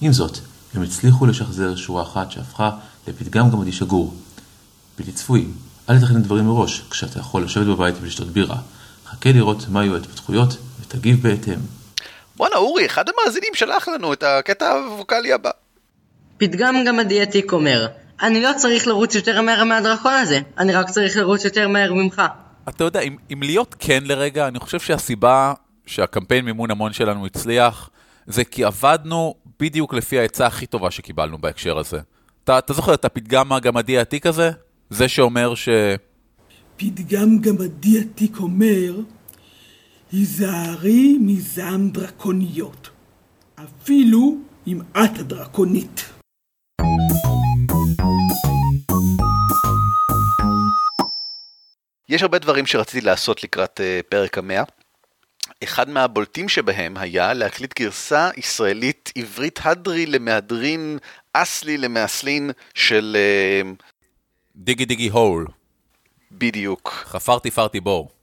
[0.00, 0.38] עם זאת,
[0.74, 2.70] הם הצליחו לשחזר שורה אחת שהפכה
[3.08, 4.14] לפתגם גמדי שגור.
[4.98, 5.52] בלתי צפויים,
[5.90, 8.56] אל תכנן דברים מראש כשאתה יכול לשבת בבית ולשתות בירה.
[9.06, 10.56] חכה לראות מה יהיו ההתפתחויות
[10.88, 11.58] ותגיב בהתאם.
[12.36, 15.50] בואנה אורי, אחד המאזינים שלח לנו את הקטע הווקאלי הבא.
[16.38, 17.86] פתגם גמדי עתיק אומר,
[18.22, 22.22] אני לא צריך לרוץ יותר מהר מהדרקון הזה, אני רק צריך לרוץ יותר מהר ממך.
[22.68, 25.54] אתה יודע, אם, אם להיות כן לרגע, אני חושב שהסיבה
[25.86, 27.90] שהקמפיין מימון המון שלנו הצליח,
[28.26, 32.00] זה כי עבדנו בדיוק לפי העצה הכי טובה שקיבלנו בהקשר הזה.
[32.44, 34.50] אתה, אתה זוכר את הפתגם הגמדי העתיק הזה?
[34.90, 35.68] זה שאומר ש...
[36.76, 38.94] פתגם גמדי עתיק אומר,
[40.12, 42.90] היזהרי מזעם דרקוניות,
[43.54, 46.04] אפילו אם את הדרקונית.
[52.08, 54.62] יש הרבה דברים שרציתי לעשות לקראת uh, פרק המאה.
[55.64, 60.98] אחד מהבולטים שבהם היה להקליט גרסה ישראלית עברית הדרי למהדרין
[61.32, 63.16] אסלי למאסלין של...
[63.16, 63.84] Uh,
[64.56, 65.46] דיגי דיגי הול.
[66.32, 66.90] בדיוק.
[66.90, 68.17] חפר תפארתי בור.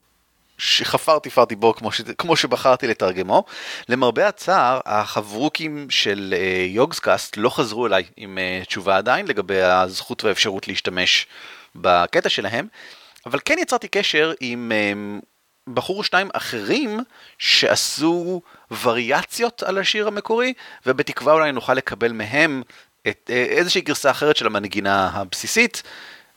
[0.58, 2.00] שחפר תפארתי בור כמו, ש...
[2.18, 3.44] כמו שבחרתי לתרגמו.
[3.88, 10.24] למרבה הצער, החברוקים של uh, יוגסקאסט לא חזרו אליי עם uh, תשובה עדיין לגבי הזכות
[10.24, 11.26] והאפשרות להשתמש
[11.74, 12.66] בקטע שלהם,
[13.26, 15.24] אבל כן יצרתי קשר עם um,
[15.74, 17.00] בחור שניים אחרים
[17.38, 18.42] שעשו
[18.82, 20.52] וריאציות על השיר המקורי,
[20.86, 22.62] ובתקווה אולי נוכל לקבל מהם
[23.08, 25.82] את, uh, איזושהי גרסה אחרת של המנגינה הבסיסית.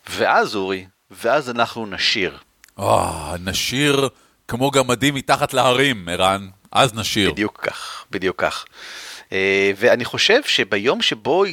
[0.10, 2.38] ואז אורי, ואז אנחנו נשיר.
[2.80, 4.10] אה, נשיר
[4.48, 6.48] כמו גמדים מתחת להרים, ערן.
[6.72, 7.32] אז נשיר.
[7.32, 8.66] בדיוק כך, בדיוק כך.
[9.32, 11.44] אה, ואני חושב שביום שבו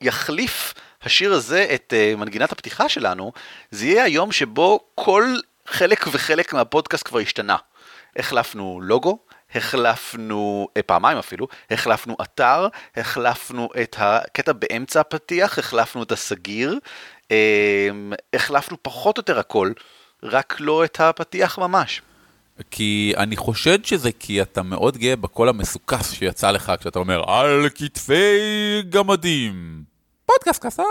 [0.00, 3.32] יחליף השיר הזה את אה, מנגינת הפתיחה שלנו,
[3.70, 7.56] זה יהיה היום שבו כל חלק וחלק מהפודקאסט כבר השתנה.
[8.16, 9.18] החלפנו לוגו,
[9.54, 16.78] החלפנו, אה, פעמיים אפילו, החלפנו אתר, החלפנו את הקטע באמצע הפתיח, החלפנו את הסגיר,
[18.34, 19.72] החלפנו פחות או יותר הכל,
[20.22, 22.02] רק לא את הפתיח ממש.
[22.70, 27.68] כי אני חושד שזה כי אתה מאוד גאה בקול המסוכס שיצא לך כשאתה אומר על
[27.74, 29.82] כתפי גמדים.
[30.26, 30.82] פודקאסט קסר.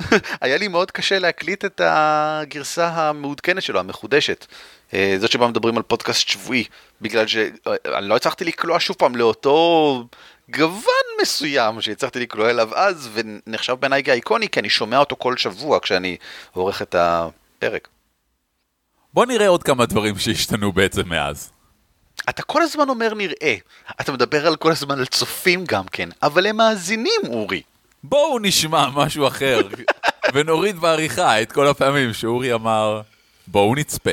[0.40, 4.46] היה לי מאוד קשה להקליט את הגרסה המעודכנת שלו, המחודשת.
[4.92, 6.64] זאת שבה מדברים על פודקאסט שבועי,
[7.00, 10.04] בגלל שאני לא הצלחתי לקלוע שוב פעם לאותו
[10.50, 15.78] גוון מסוים שהצלחתי לקלוע אליו אז, ונחשב בעיניי כאיקוני, כי אני שומע אותו כל שבוע
[15.80, 16.16] כשאני
[16.52, 17.88] עורך את הפרק.
[19.14, 21.50] בוא נראה עוד כמה דברים שהשתנו בעצם מאז.
[22.28, 23.56] אתה כל הזמן אומר נראה,
[24.00, 27.62] אתה מדבר על כל הזמן על צופים גם כן, אבל הם מאזינים אורי.
[28.04, 29.60] בואו נשמע משהו אחר,
[30.34, 33.00] ונוריד בעריכה את כל הפעמים שאורי אמר,
[33.46, 34.10] בואו נצפה.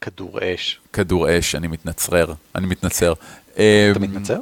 [0.00, 0.80] כדור אש.
[0.92, 3.12] כדור אש, אני מתנצרר, אני מתנצר.
[3.52, 4.38] אתה מתנצר?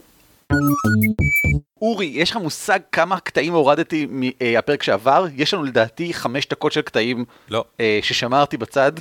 [1.82, 5.26] אורי, יש לך מושג כמה קטעים הורדתי מהפרק שעבר?
[5.36, 7.64] יש לנו לדעתי חמש דקות של קטעים לא.
[8.02, 8.92] ששמרתי בצד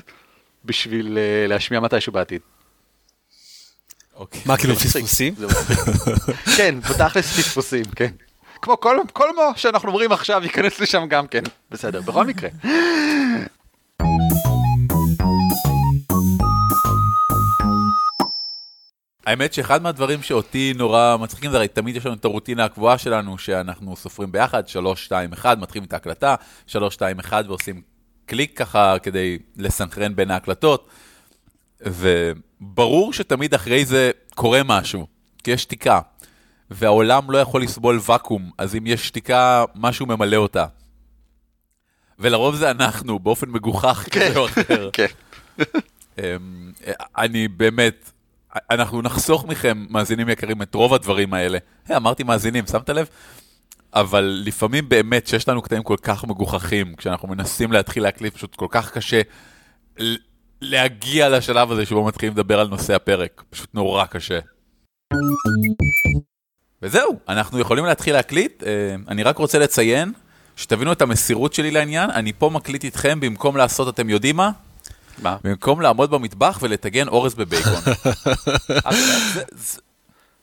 [0.66, 2.42] בשביל להשמיע מתישהו בעתיד.
[4.16, 4.42] אוקיי.
[4.46, 5.36] מה, כאילו פספוסים?
[6.58, 8.12] כן, בתכלס פספוסים, כן.
[8.62, 11.44] כמו כל, כל מה שאנחנו אומרים עכשיו ייכנס לשם גם כן.
[11.72, 12.50] בסדר, בכל מקרה.
[19.30, 23.38] האמת שאחד מהדברים שאותי נורא מצחיקים זה הרי תמיד יש לנו את הרוטינה הקבועה שלנו
[23.38, 26.36] שאנחנו סופרים ביחד, 3, 2, 1, מתחילים את ההקלטה,
[26.68, 27.82] 3, 2, 1 ועושים
[28.26, 30.88] קליק ככה כדי לסנכרן בין ההקלטות.
[31.82, 35.08] וברור שתמיד אחרי זה קורה משהו,
[35.44, 36.00] כי יש שתיקה.
[36.72, 40.66] והעולם לא יכול לסבול ואקום, אז אם יש שתיקה, משהו ממלא אותה.
[42.20, 44.90] ולרוב זה אנחנו, באופן מגוחך כזה או אחר.
[44.94, 45.08] כן.
[47.18, 48.12] אני באמת,
[48.56, 51.58] אנחנו נחסוך מכם, מאזינים יקרים, את רוב הדברים האלה.
[51.88, 53.08] Hey, אמרתי מאזינים, שמת לב?
[53.94, 58.68] אבל לפעמים באמת שיש לנו קטעים כל כך מגוחכים, כשאנחנו מנסים להתחיל להקליט, פשוט כל
[58.70, 59.22] כך קשה
[60.62, 63.44] להגיע לשלב הזה שבו מתחילים לדבר על נושא הפרק.
[63.50, 64.40] פשוט נורא קשה.
[66.82, 68.64] וזהו, אנחנו יכולים להתחיל להקליט.
[68.64, 70.12] אה, אני רק רוצה לציין,
[70.56, 74.52] שתבינו את המסירות שלי לעניין, אני פה מקליט איתכם במקום לעשות, אתם יודעים מה?
[75.22, 75.38] מה?
[75.44, 77.74] במקום לעמוד במטבח ולטגן אורז בבייקון.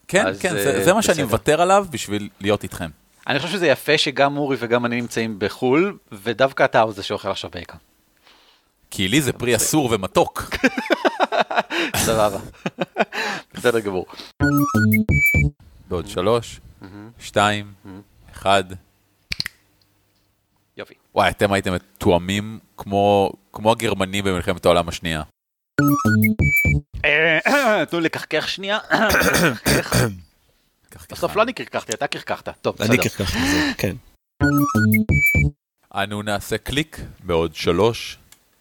[0.08, 1.22] כן, כן, אה, זה מה שאני.
[1.22, 2.90] מוותר עליו בשביל להיות איתכם.
[3.26, 7.30] אני חושב שזה יפה שגם אורי וגם אני נמצאים בחו"ל, ודווקא אתה הוא זה שאוכל
[7.30, 7.78] עכשיו בייקון.
[8.90, 10.42] כי לי זה פרי אסור ומתוק.
[12.06, 12.38] סבבה.
[13.54, 14.06] בסדר גמור.
[15.88, 16.60] בעוד שלוש,
[17.18, 17.72] שתיים,
[18.32, 18.64] אחד.
[21.16, 25.22] וואי, אתם הייתם מתואמים כמו כמו הגרמנים במלחמת העולם השנייה.
[27.04, 28.78] אה, תנו לי לקחקח שנייה.
[31.10, 32.48] בסוף לא אני קרקחתי, אתה קרקחת.
[32.60, 32.86] טוב, בסדר.
[32.86, 33.38] אני קרקחתי,
[33.78, 33.96] כן.
[35.94, 38.18] אנו נעשה קליק בעוד שלוש,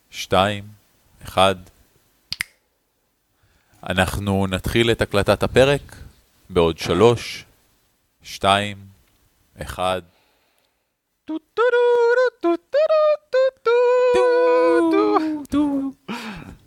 [0.10, 0.64] שתיים,
[1.24, 1.56] אחד.
[3.90, 5.96] אנחנו נתחיל את הקלטת הפרק
[6.50, 7.46] בעוד שלוש,
[8.24, 8.78] שתיים,
[9.62, 10.02] אחד.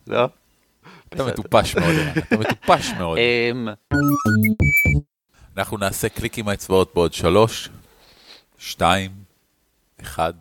[0.06, 0.28] לא?
[1.08, 3.18] אתה מטופש מאוד, אתה מטופש מאוד.
[5.56, 7.68] אנחנו נעשה קליק עם האצבעות בעוד שלוש,
[8.58, 9.10] שתיים,
[10.00, 10.32] אחד.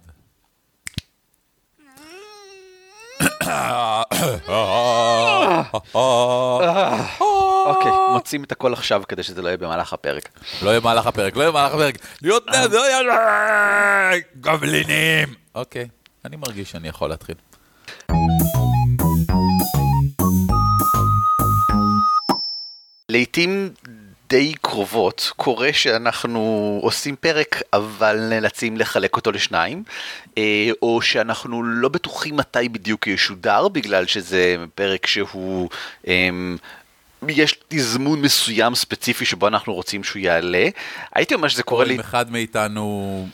[7.65, 10.29] אוקיי, מוצאים את הכל עכשיו כדי שזה לא יהיה במהלך הפרק.
[10.61, 11.97] לא יהיה במהלך הפרק, לא יהיה במהלך הפרק.
[12.21, 14.21] להיות נד, לא יהיה...
[14.41, 15.33] גבלינים.
[15.55, 15.87] אוקיי,
[16.25, 17.35] אני מרגיש שאני יכול להתחיל.
[23.09, 23.69] לעתים
[24.29, 29.83] די קרובות קורה שאנחנו עושים פרק אבל נאלצים לחלק אותו לשניים
[30.37, 35.69] אה, או שאנחנו לא בטוחים מתי בדיוק ישודר בגלל שזה פרק שהוא
[36.07, 36.57] אמ,
[37.27, 40.67] יש תזמון מסוים ספציפי שבו אנחנו רוצים שהוא יעלה.
[41.15, 41.95] הייתי אומר שזה קורה לי...
[41.95, 43.27] אם אחד מאיתנו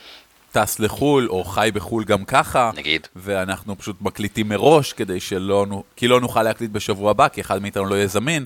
[0.52, 6.08] טס לחו"ל או חי בחו"ל גם ככה, נגיד, ואנחנו פשוט מקליטים מראש כדי שלא, כי
[6.08, 8.46] לא נוכל להקליט בשבוע הבא, כי אחד מאיתנו לא יהיה זמין.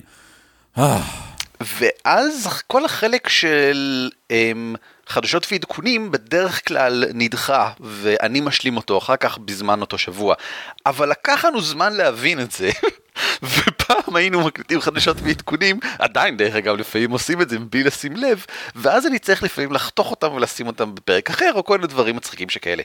[1.60, 9.38] ואז כל החלק של um, חדשות ועדכונים בדרך כלל נדחה, ואני משלים אותו אחר כך
[9.38, 10.34] בזמן אותו שבוע.
[10.86, 12.70] אבל לקח לנו זמן להבין את זה,
[13.54, 18.46] ופעם היינו מקליטים חדשות ועדכונים, עדיין דרך אגב לפעמים עושים את זה בלי לשים לב,
[18.74, 22.48] ואז אני צריך לפעמים לחתוך אותם ולשים אותם בפרק אחר, או כל מיני דברים מצחיקים
[22.48, 22.82] שכאלה.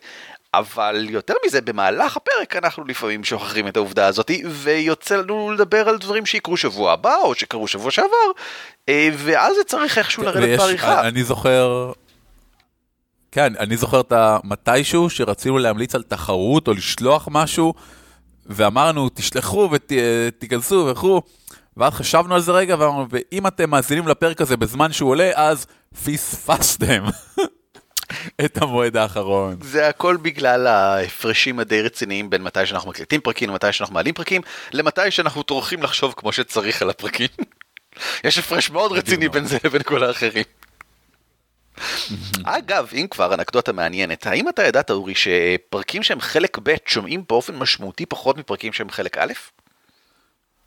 [0.53, 5.97] אבל יותר מזה, במהלך הפרק אנחנו לפעמים שוכחים את העובדה הזאת, ויוצא לנו לדבר על
[5.97, 8.07] דברים שיקרו שבוע הבא, או שקרו שבוע שעבר,
[8.89, 11.07] אה, ואז זה צריך איכשהו לרדת ויש- בעריכה.
[11.07, 11.91] אני זוכר,
[13.31, 17.73] כן, אני זוכר את המתישהו שרצינו להמליץ על תחרות או לשלוח משהו,
[18.45, 21.21] ואמרנו, תשלחו ותיכנסו וכו',
[21.77, 25.65] ואז חשבנו על זה רגע, ואמרנו, ואם אתם מאזינים לפרק הזה בזמן שהוא עולה, אז
[26.05, 27.03] פספסתם
[28.45, 29.55] את המועד האחרון.
[29.61, 34.41] זה הכל בגלל ההפרשים הדי רציניים בין מתי שאנחנו מקליטים פרקים למתי שאנחנו מעלים פרקים,
[34.71, 37.27] למתי שאנחנו טורחים לחשוב כמו שצריך על הפרקים.
[38.23, 40.43] יש הפרש מאוד רציני בין זה לבין כל האחרים.
[42.43, 47.55] אגב, אם כבר אנקדוטה מעניינת, האם אתה ידעת אורי שפרקים שהם חלק ב' שומעים באופן
[47.55, 49.33] משמעותי פחות מפרקים שהם חלק א'?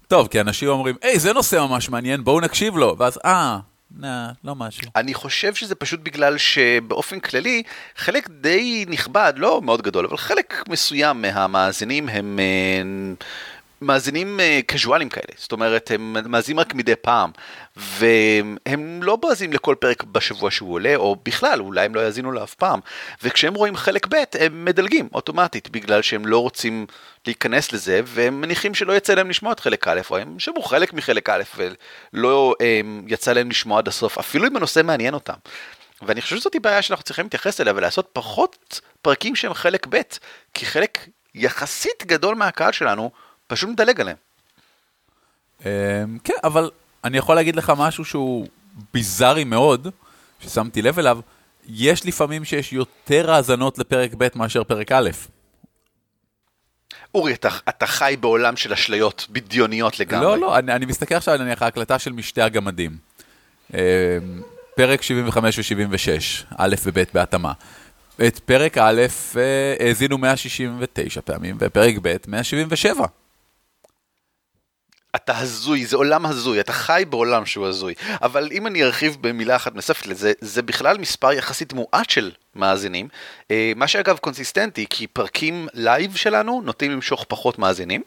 [0.08, 3.58] טוב, כי אנשים אומרים, היי, זה נושא ממש מעניין, בואו נקשיב לו, ואז, אה,
[3.90, 4.90] נה, לא משהו.
[4.96, 7.62] אני חושב שזה פשוט בגלל שבאופן כללי,
[7.96, 12.82] חלק די נכבד, לא מאוד גדול, אבל חלק מסוים מהמאזינים הם אה,
[13.80, 15.32] מאזינים אה, קזואלים כאלה.
[15.36, 17.30] זאת אומרת, הם מאזינים רק מדי פעם,
[17.76, 22.44] והם לא מאזינים לכל פרק בשבוע שהוא עולה, או בכלל, אולי הם לא יאזינו לו
[22.44, 22.80] אף פעם.
[23.22, 26.86] וכשהם רואים חלק ב', הם מדלגים אוטומטית, בגלל שהם לא רוצים
[27.26, 30.92] להיכנס לזה, והם מניחים שלא יצא להם לשמוע את חלק א', או הם שמעו חלק
[30.92, 35.34] מחלק א', ולא הם, יצא להם לשמוע עד הסוף, אפילו אם הנושא מעניין אותם.
[36.02, 40.00] ואני חושב שזאת בעיה שאנחנו צריכים להתייחס אליה ולעשות פחות פרקים שהם חלק ב',
[40.54, 40.98] כי חלק
[41.34, 43.10] יחסית גדול מהקהל שלנו
[43.46, 44.16] פשוט מדלג עליהם.
[45.64, 45.70] אמ,
[46.24, 46.70] כן, אבל
[47.04, 48.46] אני יכול להגיד לך משהו שהוא
[48.94, 49.88] ביזארי מאוד,
[50.40, 51.18] ששמתי לב אליו,
[51.68, 55.10] יש לפעמים שיש יותר האזנות לפרק ב' מאשר פרק א'.
[57.14, 60.26] אורי, אתה, אתה חי בעולם של אשליות בדיוניות לגמרי.
[60.26, 62.96] לא, לא, אני, אני מסתכל עכשיו על נניח ההקלטה של משתי הגמדים.
[63.74, 63.78] אמ,
[64.76, 67.52] פרק 75 ו-76, א' וב' בהתאמה.
[68.26, 69.02] את פרק א'
[69.36, 73.06] אה, האזינו 169 פעמים, ופרק ב' 177.
[75.16, 77.94] אתה הזוי, זה עולם הזוי, אתה חי בעולם שהוא הזוי.
[78.22, 83.08] אבל אם אני ארחיב במילה אחת נוספת לזה, זה בכלל מספר יחסית מועט של מאזינים.
[83.50, 88.02] אה, מה שאגב קונסיסטנטי, כי פרקים לייב שלנו נוטים למשוך פחות מאזינים.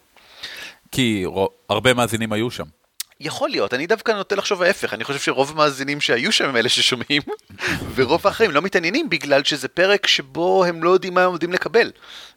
[0.91, 1.25] כי
[1.69, 2.78] הרבה מאזינים היו שם.
[3.21, 6.69] יכול להיות, אני דווקא נוטה לחשוב ההפך, אני חושב שרוב המאזינים שהיו שם הם אלה
[6.69, 7.21] ששומעים,
[7.95, 11.91] ורוב האחרים לא מתעניינים בגלל שזה פרק שבו הם לא יודעים מה הם עומדים לקבל.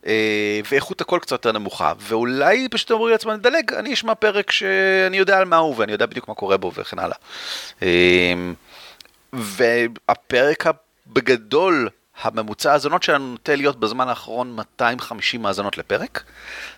[0.07, 5.17] אה, ואיכות הקול קצת יותר נמוכה, ואולי פשוט אמרו לעצמם, נדלג, אני אשמע פרק שאני
[5.17, 7.17] יודע על מה הוא ואני יודע בדיוק מה קורה בו וכן הלאה.
[7.83, 8.35] אה,
[9.33, 10.67] והפרק
[11.07, 11.89] בגדול,
[12.23, 16.23] הממוצע האזונות שלנו נוטה להיות בזמן האחרון 250 האזנות לפרק,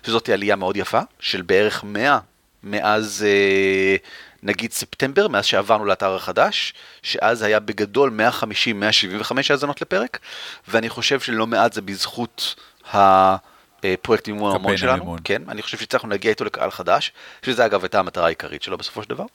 [0.05, 2.19] שזאת עלייה מאוד יפה, של בערך 100
[2.65, 3.95] מאז אה,
[4.43, 6.73] נגיד ספטמבר, מאז שעברנו לאתר החדש,
[7.03, 10.19] שאז היה בגדול 150-175 האזנות לפרק,
[10.67, 12.55] ואני חושב שלא מעט זה בזכות
[12.93, 15.19] הפרויקט מימון המון שלנו, המימון.
[15.23, 17.11] כן, אני חושב שהצלחנו להגיע איתו לקהל חדש,
[17.45, 19.25] שזה אגב הייתה המטרה העיקרית שלו בסופו של דבר,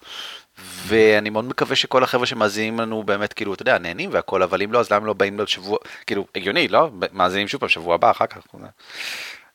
[0.87, 4.73] ואני מאוד מקווה שכל החבר'ה שמאזינים לנו באמת, כאילו, אתה יודע, נהנים והכל, אבל אם
[4.73, 6.91] לא, אז למה לא באים לעוד שבוע, כאילו, הגיוני, לא?
[7.13, 8.39] מאזינים שוב פעם שבוע הבא, אחר כך.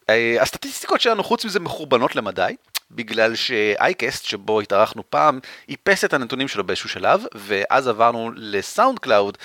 [0.10, 2.56] אה, הסטטיסטיקות שלנו חוץ מזה מחורבנות למדי,
[2.92, 9.38] בגלל שאייקאסט שבו התארחנו פעם, איפס את הנתונים שלו באיזשהו שלב, ואז עברנו לסאונד קלאוד.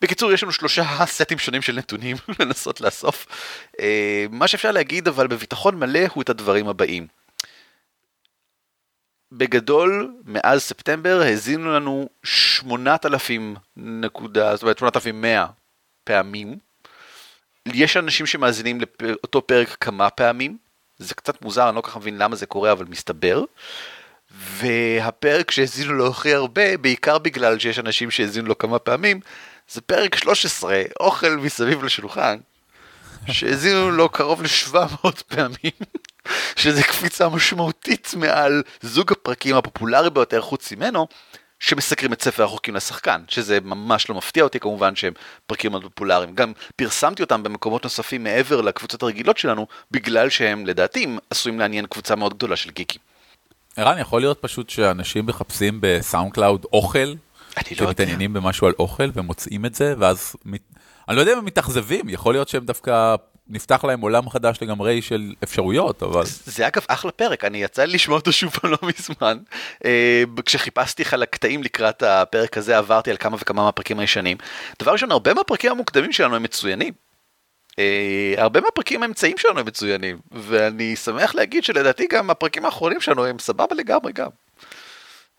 [0.00, 3.26] בקיצור, יש לנו שלושה סטים שונים של נתונים לנסות לאסוף.
[3.80, 7.06] אה, מה שאפשר להגיד אבל בביטחון מלא הוא את הדברים הבאים.
[9.32, 15.46] בגדול, מאז ספטמבר האזינו לנו 8,000 נקודה, זאת אומרת 8,100
[16.04, 16.58] פעמים.
[17.66, 20.58] יש אנשים שמאזינים לאותו פרק כמה פעמים,
[20.98, 23.44] זה קצת מוזר, אני לא כל כך מבין למה זה קורה, אבל מסתבר.
[24.40, 29.20] והפרק שהאזינו לו הכי הרבה, בעיקר בגלל שיש אנשים שהאזינו לו כמה פעמים,
[29.68, 32.38] זה פרק 13, אוכל מסביב לשולחן,
[33.30, 35.72] שהאזינו לו קרוב ל-700 פעמים,
[36.56, 41.06] שזה קפיצה משמעותית מעל זוג הפרקים הפופולרי ביותר חוץ ממנו,
[41.60, 45.12] שמסקרים את ספר החוקים לשחקן, שזה ממש לא מפתיע אותי כמובן שהם
[45.46, 46.34] פרקים מאוד פופולריים.
[46.34, 52.16] גם פרסמתי אותם במקומות נוספים מעבר לקבוצות הרגילות שלנו, בגלל שהם לדעתי עשויים לעניין קבוצה
[52.16, 53.00] מאוד גדולה של גיקים.
[53.76, 57.14] ערן, יכול להיות פשוט שאנשים מחפשים בסאונד קלאוד אוכל,
[57.74, 60.36] שמתעניינים במשהו על אוכל ומוצאים את זה, ואז.
[61.08, 63.14] אני לא יודע אם הם מתאכזבים, יכול להיות שהם דווקא,
[63.48, 66.22] נפתח להם עולם חדש לגמרי של אפשרויות, אבל...
[66.26, 69.38] זה אגב אחלה פרק, אני יצא לי לשמוע אותו שוב לא מזמן.
[69.84, 74.36] אה, כשחיפשתי על הקטעים לקראת הפרק הזה עברתי על כמה וכמה מהפרקים הישנים.
[74.82, 76.92] דבר ראשון, הרבה מהפרקים המוקדמים שלנו הם מצוינים.
[77.78, 83.26] אה, הרבה מהפרקים האמצעיים שלנו הם מצוינים, ואני שמח להגיד שלדעתי גם הפרקים האחרונים שלנו
[83.26, 84.28] הם סבבה לגמרי גם.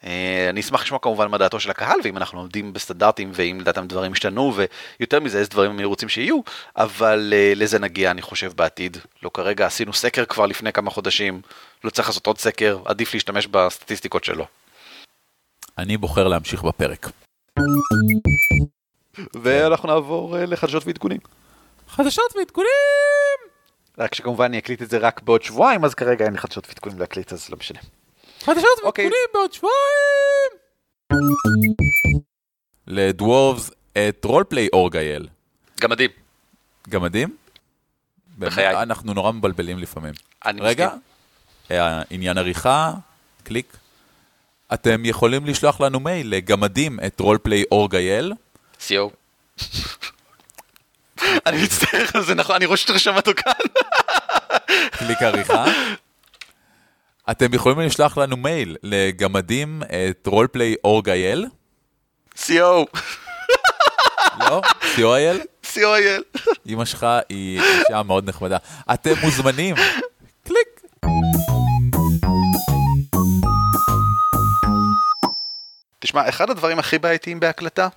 [0.05, 3.87] אה, אני אשמח לשמוע כמובן מה דעתו של הקהל, ואם אנחנו עומדים בסטנדרטים, ואם לדעתם
[3.87, 4.53] דברים השתנו,
[4.99, 6.39] ויותר מזה, איזה דברים הם רוצים שיהיו,
[6.77, 8.97] אבל אה, לזה נגיע, אני חושב, בעתיד.
[9.23, 11.41] לא כרגע, עשינו סקר כבר לפני כמה חודשים,
[11.83, 14.45] לא צריך לעשות עוד סקר, עדיף להשתמש בסטטיסטיקות שלו.
[15.77, 17.09] אני בוחר להמשיך בפרק.
[19.33, 21.19] ואנחנו נעבור אה, לחדשות ועדכונים.
[21.87, 22.69] חדשות ועדכונים!
[23.97, 26.99] רק שכמובן אני אקליט את זה רק בעוד שבועיים, אז כרגע אין לי חדשות ועדכונים
[26.99, 27.79] להקליט, אז לא משנה.
[28.45, 30.51] חדשות ועדכונים בעוד שבועיים!
[32.87, 35.27] ל dwarves at roleplay.org.il.
[35.81, 36.09] גמדים.
[36.89, 37.35] גמדים?
[38.39, 38.81] בחיי.
[38.81, 40.13] אנחנו נורא מבלבלים לפעמים.
[40.45, 41.01] אני רגע, מסכים.
[41.71, 42.91] אה, עניין עריכה,
[43.43, 43.77] קליק.
[44.73, 47.63] אתם יכולים לשלוח לנו מייל לגמדים at roleplay.org.il.
[47.71, 49.07] co.
[51.45, 53.53] אני מצטער על זה, נכון, אני רואה שאתה רשם אותו כאן.
[54.91, 55.65] קליק עריכה.
[57.31, 60.75] אתם יכולים לשלוח לנו מייל לגמדים at roleplay.org.il.
[60.83, 62.83] co.
[64.39, 64.61] לא?
[64.95, 65.67] co.il?
[65.73, 66.39] co.il.
[66.67, 68.57] אמא שלך היא אישה מאוד נחמדה.
[68.93, 69.75] אתם מוזמנים.
[70.43, 70.81] קליק.
[75.99, 77.87] תשמע, אחד הדברים הכי בעייתיים בהקלטה,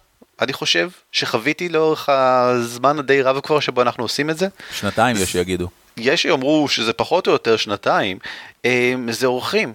[0.40, 5.32] אני חושב, שחוויתי לאורך הזמן הדי רב כבר שבו אנחנו עושים את זה, שנתיים יש
[5.32, 5.68] שיגידו.
[5.98, 8.18] יש שיאמרו שזה פחות או יותר שנתיים,
[8.64, 9.74] אמ, זה אורחים.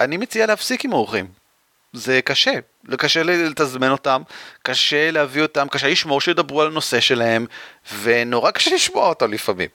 [0.00, 1.26] אני מציע להפסיק עם אורחים.
[1.92, 2.52] זה קשה,
[2.98, 4.22] קשה לתזמן אותם,
[4.62, 7.46] קשה להביא אותם, קשה לשמור שידברו על הנושא שלהם,
[8.02, 9.68] ונורא קשה לשמוע אותם לפעמים.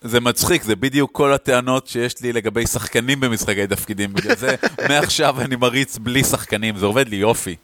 [0.00, 4.54] זה מצחיק, זה בדיוק כל הטענות שיש לי לגבי שחקנים במשחקי תפקידים, בגלל זה
[4.88, 7.56] מעכשיו אני מריץ בלי שחקנים, זה עובד לי יופי.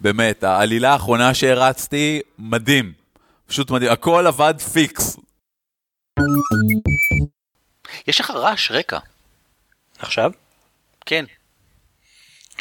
[0.00, 2.92] באמת, העלילה האחרונה שהרצתי, מדהים.
[3.46, 5.16] פשוט מדהים, הכל עבד פיקס.
[8.06, 8.98] יש לך רעש רקע.
[9.98, 10.30] עכשיו?
[11.06, 11.24] כן.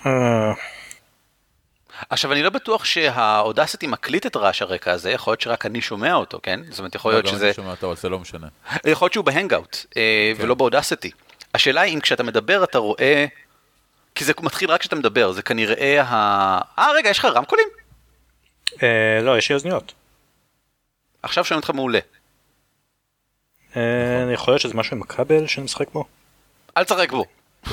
[0.06, 0.52] אה,
[2.10, 6.14] עכשיו אני לא בטוח שהאודסיטי מקליט את רעש הרקע הזה, יכול להיות שרק אני שומע
[6.14, 6.60] אותו, כן?
[6.70, 7.46] זאת אומרת יכול להיות לא, גם שזה...
[7.46, 8.48] אני שומע אותו, אבל זה לא משנה.
[8.86, 10.44] יכול להיות שהוא בהנגאוט, אה, כן.
[10.44, 11.12] ולא באודסיטי.
[11.54, 13.26] השאלה היא אם כשאתה מדבר אתה רואה...
[14.16, 16.60] כי זה מתחיל רק כשאתה מדבר, זה כנראה ה...
[16.80, 17.68] אה רגע, יש לך רמקולים?
[18.84, 19.94] אה, לא, יש לי אוזניות.
[21.24, 22.00] עכשיו שומעים אותך מעולה.
[23.76, 26.06] אה, יכול להיות שזה משהו עם הכבל שאני משחק בו?
[26.78, 27.26] אל תשחק בו.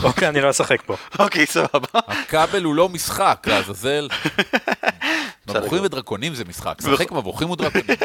[0.03, 0.97] אוקיי, אני לא אשחק פה.
[1.25, 2.01] אוקיי, סבבה.
[2.09, 4.09] הכבל הוא לא משחק, לעזאזל.
[5.49, 5.85] מבוכים.
[5.85, 7.87] ודרקונים זה משחק, שחק מבוכים ודרקונים.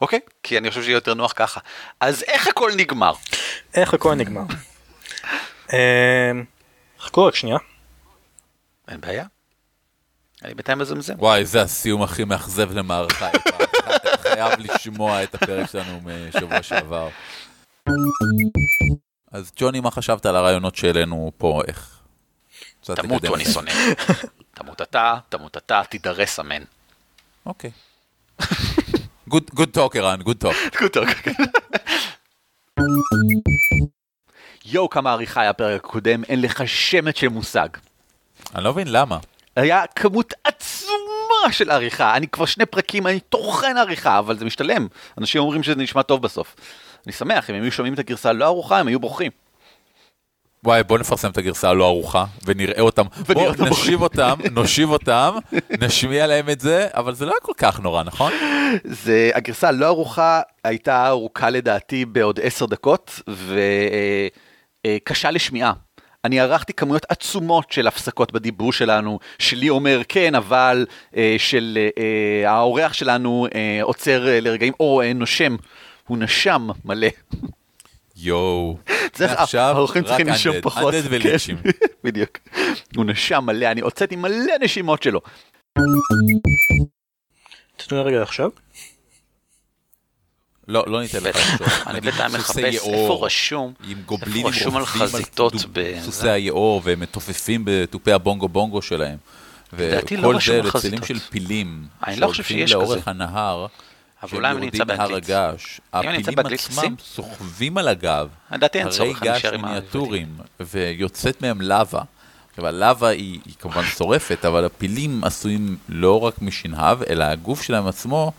[0.00, 1.60] אוקיי, כי אני חושב שיהיה יותר נוח ככה.
[2.00, 3.12] אז איך הכל נגמר?
[3.74, 4.42] איך הכל נגמר?
[5.72, 6.44] אמ,
[7.00, 7.56] חכו רק שנייה.
[8.88, 9.24] אין בעיה.
[10.44, 11.14] אני בינתיים מזמזם.
[11.18, 13.28] וואי, זה הסיום הכי מאכזב למערכה.
[14.34, 17.08] חייב לשמוע את הפרק שלנו משבוע שעבר.
[19.32, 21.62] אז ג'וני, מה חשבת על הרעיונות שהעלינו פה?
[21.68, 21.98] איך?
[22.88, 23.52] אני זה.
[23.52, 23.72] שונא.
[24.54, 26.62] תמות אתה, תמות אתה, תידרס אמן.
[27.46, 27.70] אוקיי.
[29.28, 30.54] good talk, ערן, good talk.
[30.80, 31.08] good talk.
[34.64, 37.68] יואו, כמה עריכה היה הפרק הקודם, אין לך שמץ של מושג.
[38.54, 39.18] אני לא מבין למה.
[39.56, 40.34] היה כמות
[41.50, 42.16] של עריכה.
[42.16, 44.86] אני כבר שני פרקים, אני טוחן עריכה, אבל זה משתלם.
[45.18, 46.56] אנשים אומרים שזה נשמע טוב בסוף.
[47.06, 49.30] אני שמח, אם הם היו שומעים את הגרסה הלא ערוכה, הם היו בורחים.
[50.64, 53.04] וואי, בוא נפרסם את הגרסה הלא ערוכה, ונראה אותם.
[53.34, 55.34] בוא אותם נשיב אותם, נושיב אותם,
[55.80, 58.32] נשמיע להם את זה, אבל זה לא היה כל כך נורא, נכון?
[58.84, 63.20] זה, הגרסה הלא ערוכה הייתה ארוכה לדעתי בעוד עשר דקות,
[64.86, 65.72] וקשה לשמיעה.
[66.24, 72.50] אני ערכתי כמויות עצומות של הפסקות בדיבור שלנו, שלי אומר כן, אבל אה, של אה,
[72.50, 75.56] האורח שלנו אה, עוצר אה, לרגעים, או אה, נושם,
[76.06, 77.08] הוא נשם מלא.
[78.16, 78.78] יואו.
[79.54, 80.94] האורחים רק undead, פחות.
[80.94, 81.56] undead כן, וליצ'ים.
[82.04, 82.38] בדיוק.
[82.96, 85.20] הוא נשם מלא, אני הוצאתי מלא נשימות שלו.
[87.76, 88.50] תתנו לי רגע עכשיו.
[90.68, 91.68] לא, לא ניתן לך לחשוב.
[91.86, 95.54] אני בינתיים מחפש איפה רשום, איפה רשום על חזיתות
[96.04, 96.28] סוסי.
[96.28, 99.16] היאור והם מתופפים בתופי הבונגו בונגו שלהם.
[99.72, 101.06] לא וכל זה חזיתות.
[101.06, 101.84] של פילים.
[102.16, 103.08] לא שהולכים לאורך.
[103.08, 103.66] הנהר.
[104.22, 105.24] אבל אולי אני נמצא באנגלית.
[105.24, 105.80] הגעש.
[105.94, 106.94] אני נמצא הפילים עצמם.
[106.98, 108.28] סוחבים על הגב.
[108.52, 110.28] לדעתי אין הרי צורך, אני עם מיניאטורים,
[110.60, 112.02] ויוצאת מהם לבה.
[112.50, 117.86] עכשיו, הלבה היא, היא כמובן שורפת, אבל הפילים עשויים לא רק משנהב, אלא הגוף שלהם
[117.86, 118.32] עצמו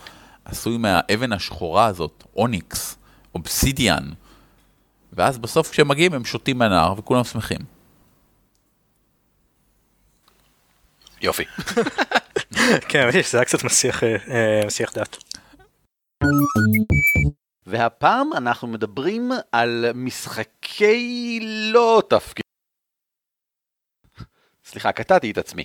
[0.46, 2.98] עשוי מהאבן השחורה הזאת, אוניקס,
[3.36, 4.10] אובסידיאן.
[5.14, 7.60] ואז בסוף כשהם מגיעים הם שותים מהנהר וכולם שמחים.
[11.22, 11.44] יופי.
[12.90, 15.18] כן, שזה היה קצת מסיח, אה, אה, מסיח דעת.
[17.66, 21.40] והפעם אנחנו מדברים על משחקי
[21.74, 22.44] לא תפקיד.
[24.66, 25.64] סליחה, קטעתי את עצמי.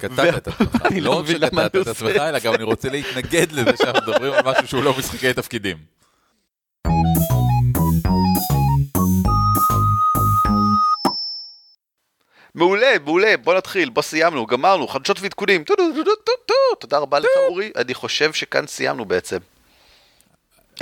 [0.00, 2.38] קטעת את עצמך, אני לא רק מבין למה שקטעת את עצמך, אלא.
[2.38, 5.76] גם אני רוצה להתנגד לזה שאנחנו מדברים על משהו שהוא לא משחקי תפקידים.
[12.54, 15.64] מעולה, מעולה, בוא נתחיל, בוא סיימנו, גמרנו, חדשות ועדכונים.
[16.80, 19.38] תודה רבה לך אורי, אני חושב שכאן סיימנו בעצם.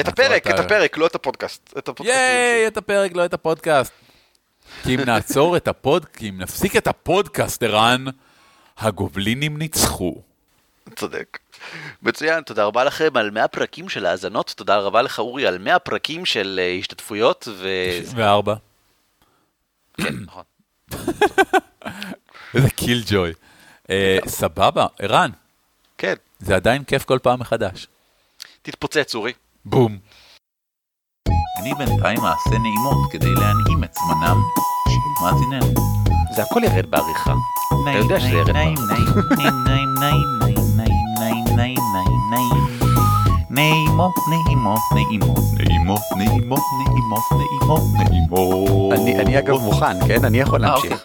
[0.01, 1.07] את הפרק, את הפרק, לא.
[1.07, 1.75] את הפודקאסט.
[2.01, 3.93] ייי, את הפרק, לא את הפודקאסט.
[4.83, 6.05] כי אם נעצור את הפוד...
[6.05, 8.05] כי אם נפסיק את הפודקאסט, ערן,
[8.79, 10.23] הגובלינים ניצחו.
[10.97, 11.39] צודק.
[12.03, 15.79] מצוין, תודה רבה לכם על 100 פרקים של האזנות, תודה רבה לך אורי על 100
[15.79, 17.69] פרקים של אה, השתתפויות ו...
[18.15, 18.55] וארבע.
[19.97, 20.45] כן, נכון.
[22.55, 23.33] איזה killjoy.
[23.91, 25.31] אה, סבבה, ערן.
[25.99, 26.15] כן.
[26.39, 27.87] זה עדיין כיף כל פעם מחדש.
[28.63, 29.33] תתפוצץ אורי.
[29.65, 29.99] בום.
[31.61, 34.43] אני בינתיים אעשה נעימות כדי להנעים את זמנם
[34.89, 35.67] של מאזיננו.
[36.37, 37.35] זה הכל ירד בעריכה.
[37.83, 39.21] אתה יודע שזה ירד נעים, בעריכה.
[39.37, 42.79] נעים, נעים, נעים, נעים, נעים, נעים, נעים, נעים, נעים.
[43.51, 48.93] נעימות, נעימות, נעימות, נעימות, נעימות, נעימות, נעימות, נעימות.
[48.93, 50.25] אני אני אגב מוכן, כן?
[50.25, 51.05] אני יכול אה, להמשיך.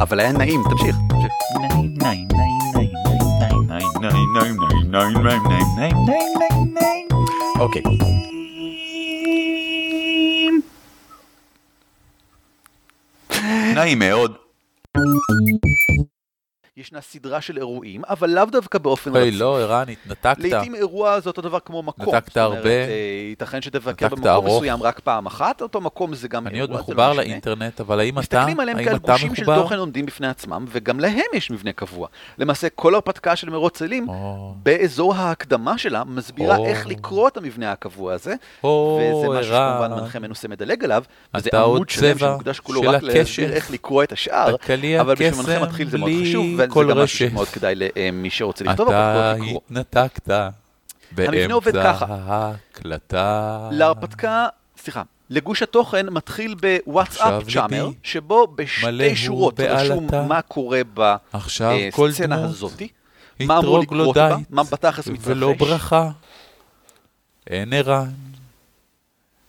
[0.00, 0.96] אבל היה נעים, תמשיך.
[1.08, 1.32] תמשיך.
[1.60, 2.90] נעים, נעים, נעים, נעים,
[3.38, 4.56] נעים, נעים, נעים, נעים,
[4.90, 7.06] נעים, נעים, נעים, נעים, נעים, נעים, נעים, נעים.
[7.60, 7.82] אוקיי.
[7.82, 8.31] נעים
[13.74, 14.36] נעים מאוד.
[16.76, 19.40] ישנה סדרה של אירועים, אבל לאו דווקא באופן רציף.
[19.40, 20.38] לא, ערן, התנתקת.
[20.38, 22.14] לעתים אירוע זה אותו דבר כמו מקום.
[22.14, 22.70] נתקת זאת אומרת, הרבה.
[22.70, 24.46] אה, ייתכן שתבקר במקום.
[24.46, 27.28] מסוים רק פעם אחת, אותו מקום זה גם אני אירוע, עוד זה מחובר לא משנה.
[27.28, 29.62] לאינטרנט, אבל האם אתה, מסתכלים עליהם כעל גושים של מחובר?
[29.62, 32.08] תוכן עומדים בפני עצמם, וגם להם יש מבנה קבוע.
[32.38, 34.06] למעשה, כל הרפתקה של מרוץ צאלים,
[34.62, 36.56] באזור ההקדמה שלה, מסבירה.
[36.66, 39.92] איך לקרוא את המבנה הקבוע הזה, וזה משהו שכמובן.
[39.92, 41.04] מנחה מנוסה מדלג עליו,
[41.34, 43.50] וזה אתה עוד עמוד שלם צבע שמוקדש כולו של רק להסביר הקשת.
[43.50, 46.98] איך לקרוא את השאר, הקליע אבל בשביל קסם מנחה מתחיל זה מאוד בלי כל גם
[46.98, 47.28] משהו.
[47.28, 49.44] שמאוד כדאי למי שרוצה לכתוב, אתה לא.
[49.56, 50.30] התנתקת.
[51.12, 53.68] באמצע ההקלטה.
[53.72, 54.46] להרפתקה,
[54.76, 60.06] סליחה, לגוש התוכן מתחיל בוואטסאפ צ'אמר, שבו בשתי שורות רשום.
[60.28, 62.88] מה קורה בסצנה דמות הזאתי,
[63.40, 65.28] מה אמור לקרות בה, מה בתכלס מתרחש.
[65.28, 66.10] ולא ברכה.
[67.46, 68.10] אין ערן.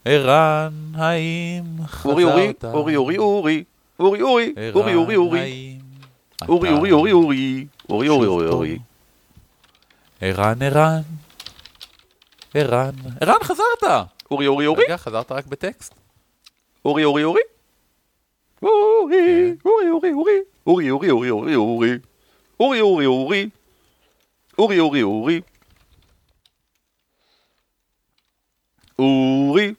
[0.05, 2.11] ערן, האם חזרת?
[2.14, 3.64] אורי אורי, אורי אורי אורי,
[3.99, 5.78] אורי אורי, אורי אורי אורי,
[6.49, 8.79] אורי אורי אורי אורי, אורי אורי אורי אורי.
[10.21, 11.01] ערן, ערן.
[12.53, 12.91] ערן.
[13.21, 14.07] ערן, חזרת!
[14.31, 14.83] אורי אורי אורי?
[14.83, 15.93] רגע, חזרת רק בטקסט?
[16.85, 17.41] אורי אורי אורי?
[18.61, 21.99] אורי, אורי אורי אורי, אורי אורי אורי אורי אורי,
[22.59, 23.49] אורי אורי אורי,
[24.59, 25.41] אורי אורי אורי.
[28.99, 29.73] אורי,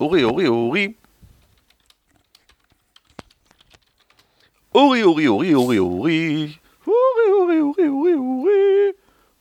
[0.00, 0.92] אורי אורי אורי.
[4.76, 6.48] אורי אורי אורי אורי אורי.
[6.86, 8.92] אורי אורי אורי אורי אורי.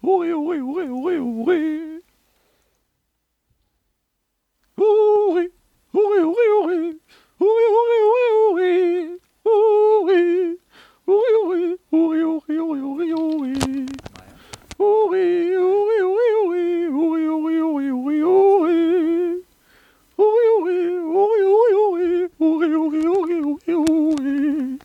[0.03, 1.99] אורי אורי אורי אורי אורי.
[4.77, 5.47] אורי,
[5.93, 6.93] אורי אורי אורי.
[7.41, 9.15] אורי אורי אורי אורי.
[9.45, 10.55] אורי,
[11.07, 11.33] אורי
[11.93, 13.53] אורי אורי אורי אורי אורי.
[14.79, 16.87] אורי, אורי אורי אורי.
[16.87, 18.79] אורי אורי אורי אורי אורי.
[20.19, 22.27] אורי אורי אורי אורי אורי.
[22.39, 24.84] אורי אורי אורי אורי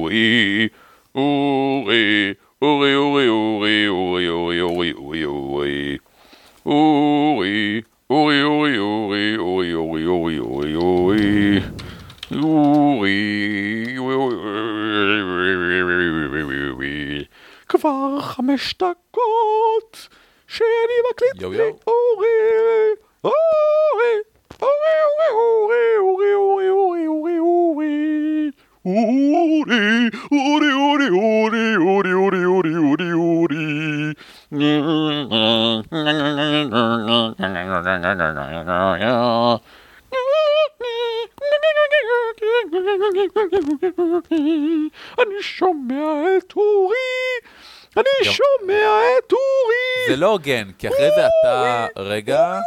[50.11, 51.85] זה לא הוגן, כי אחרי זה אתה...
[51.95, 52.59] רגע,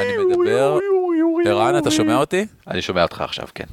[0.00, 0.78] אני מדבר.
[1.46, 2.46] ערן, אתה שומע אותי?
[2.68, 3.64] אני שומע אותך עכשיו, כן.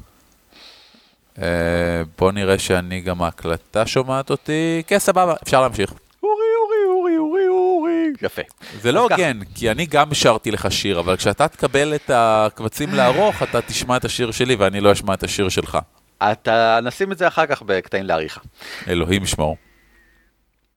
[1.42, 4.82] אה, בוא נראה שאני גם ההקלטה שומעת אותי.
[4.86, 5.92] כן, סבבה, אפשר להמשיך.
[6.22, 6.32] אורי,
[6.62, 8.12] אורי, אורי, אורי, אורי.
[8.22, 8.42] יפה.
[8.80, 13.42] זה לא הוגן, כי אני גם שרתי לך שיר, אבל כשאתה תקבל את הקבצים לערוך,
[13.42, 15.78] אתה תשמע את השיר שלי ואני לא אשמע את השיר שלך.
[16.22, 18.40] אתה נשים את זה אחר כך בקטעים לעריכה.
[18.88, 19.56] אלוהים ישמור.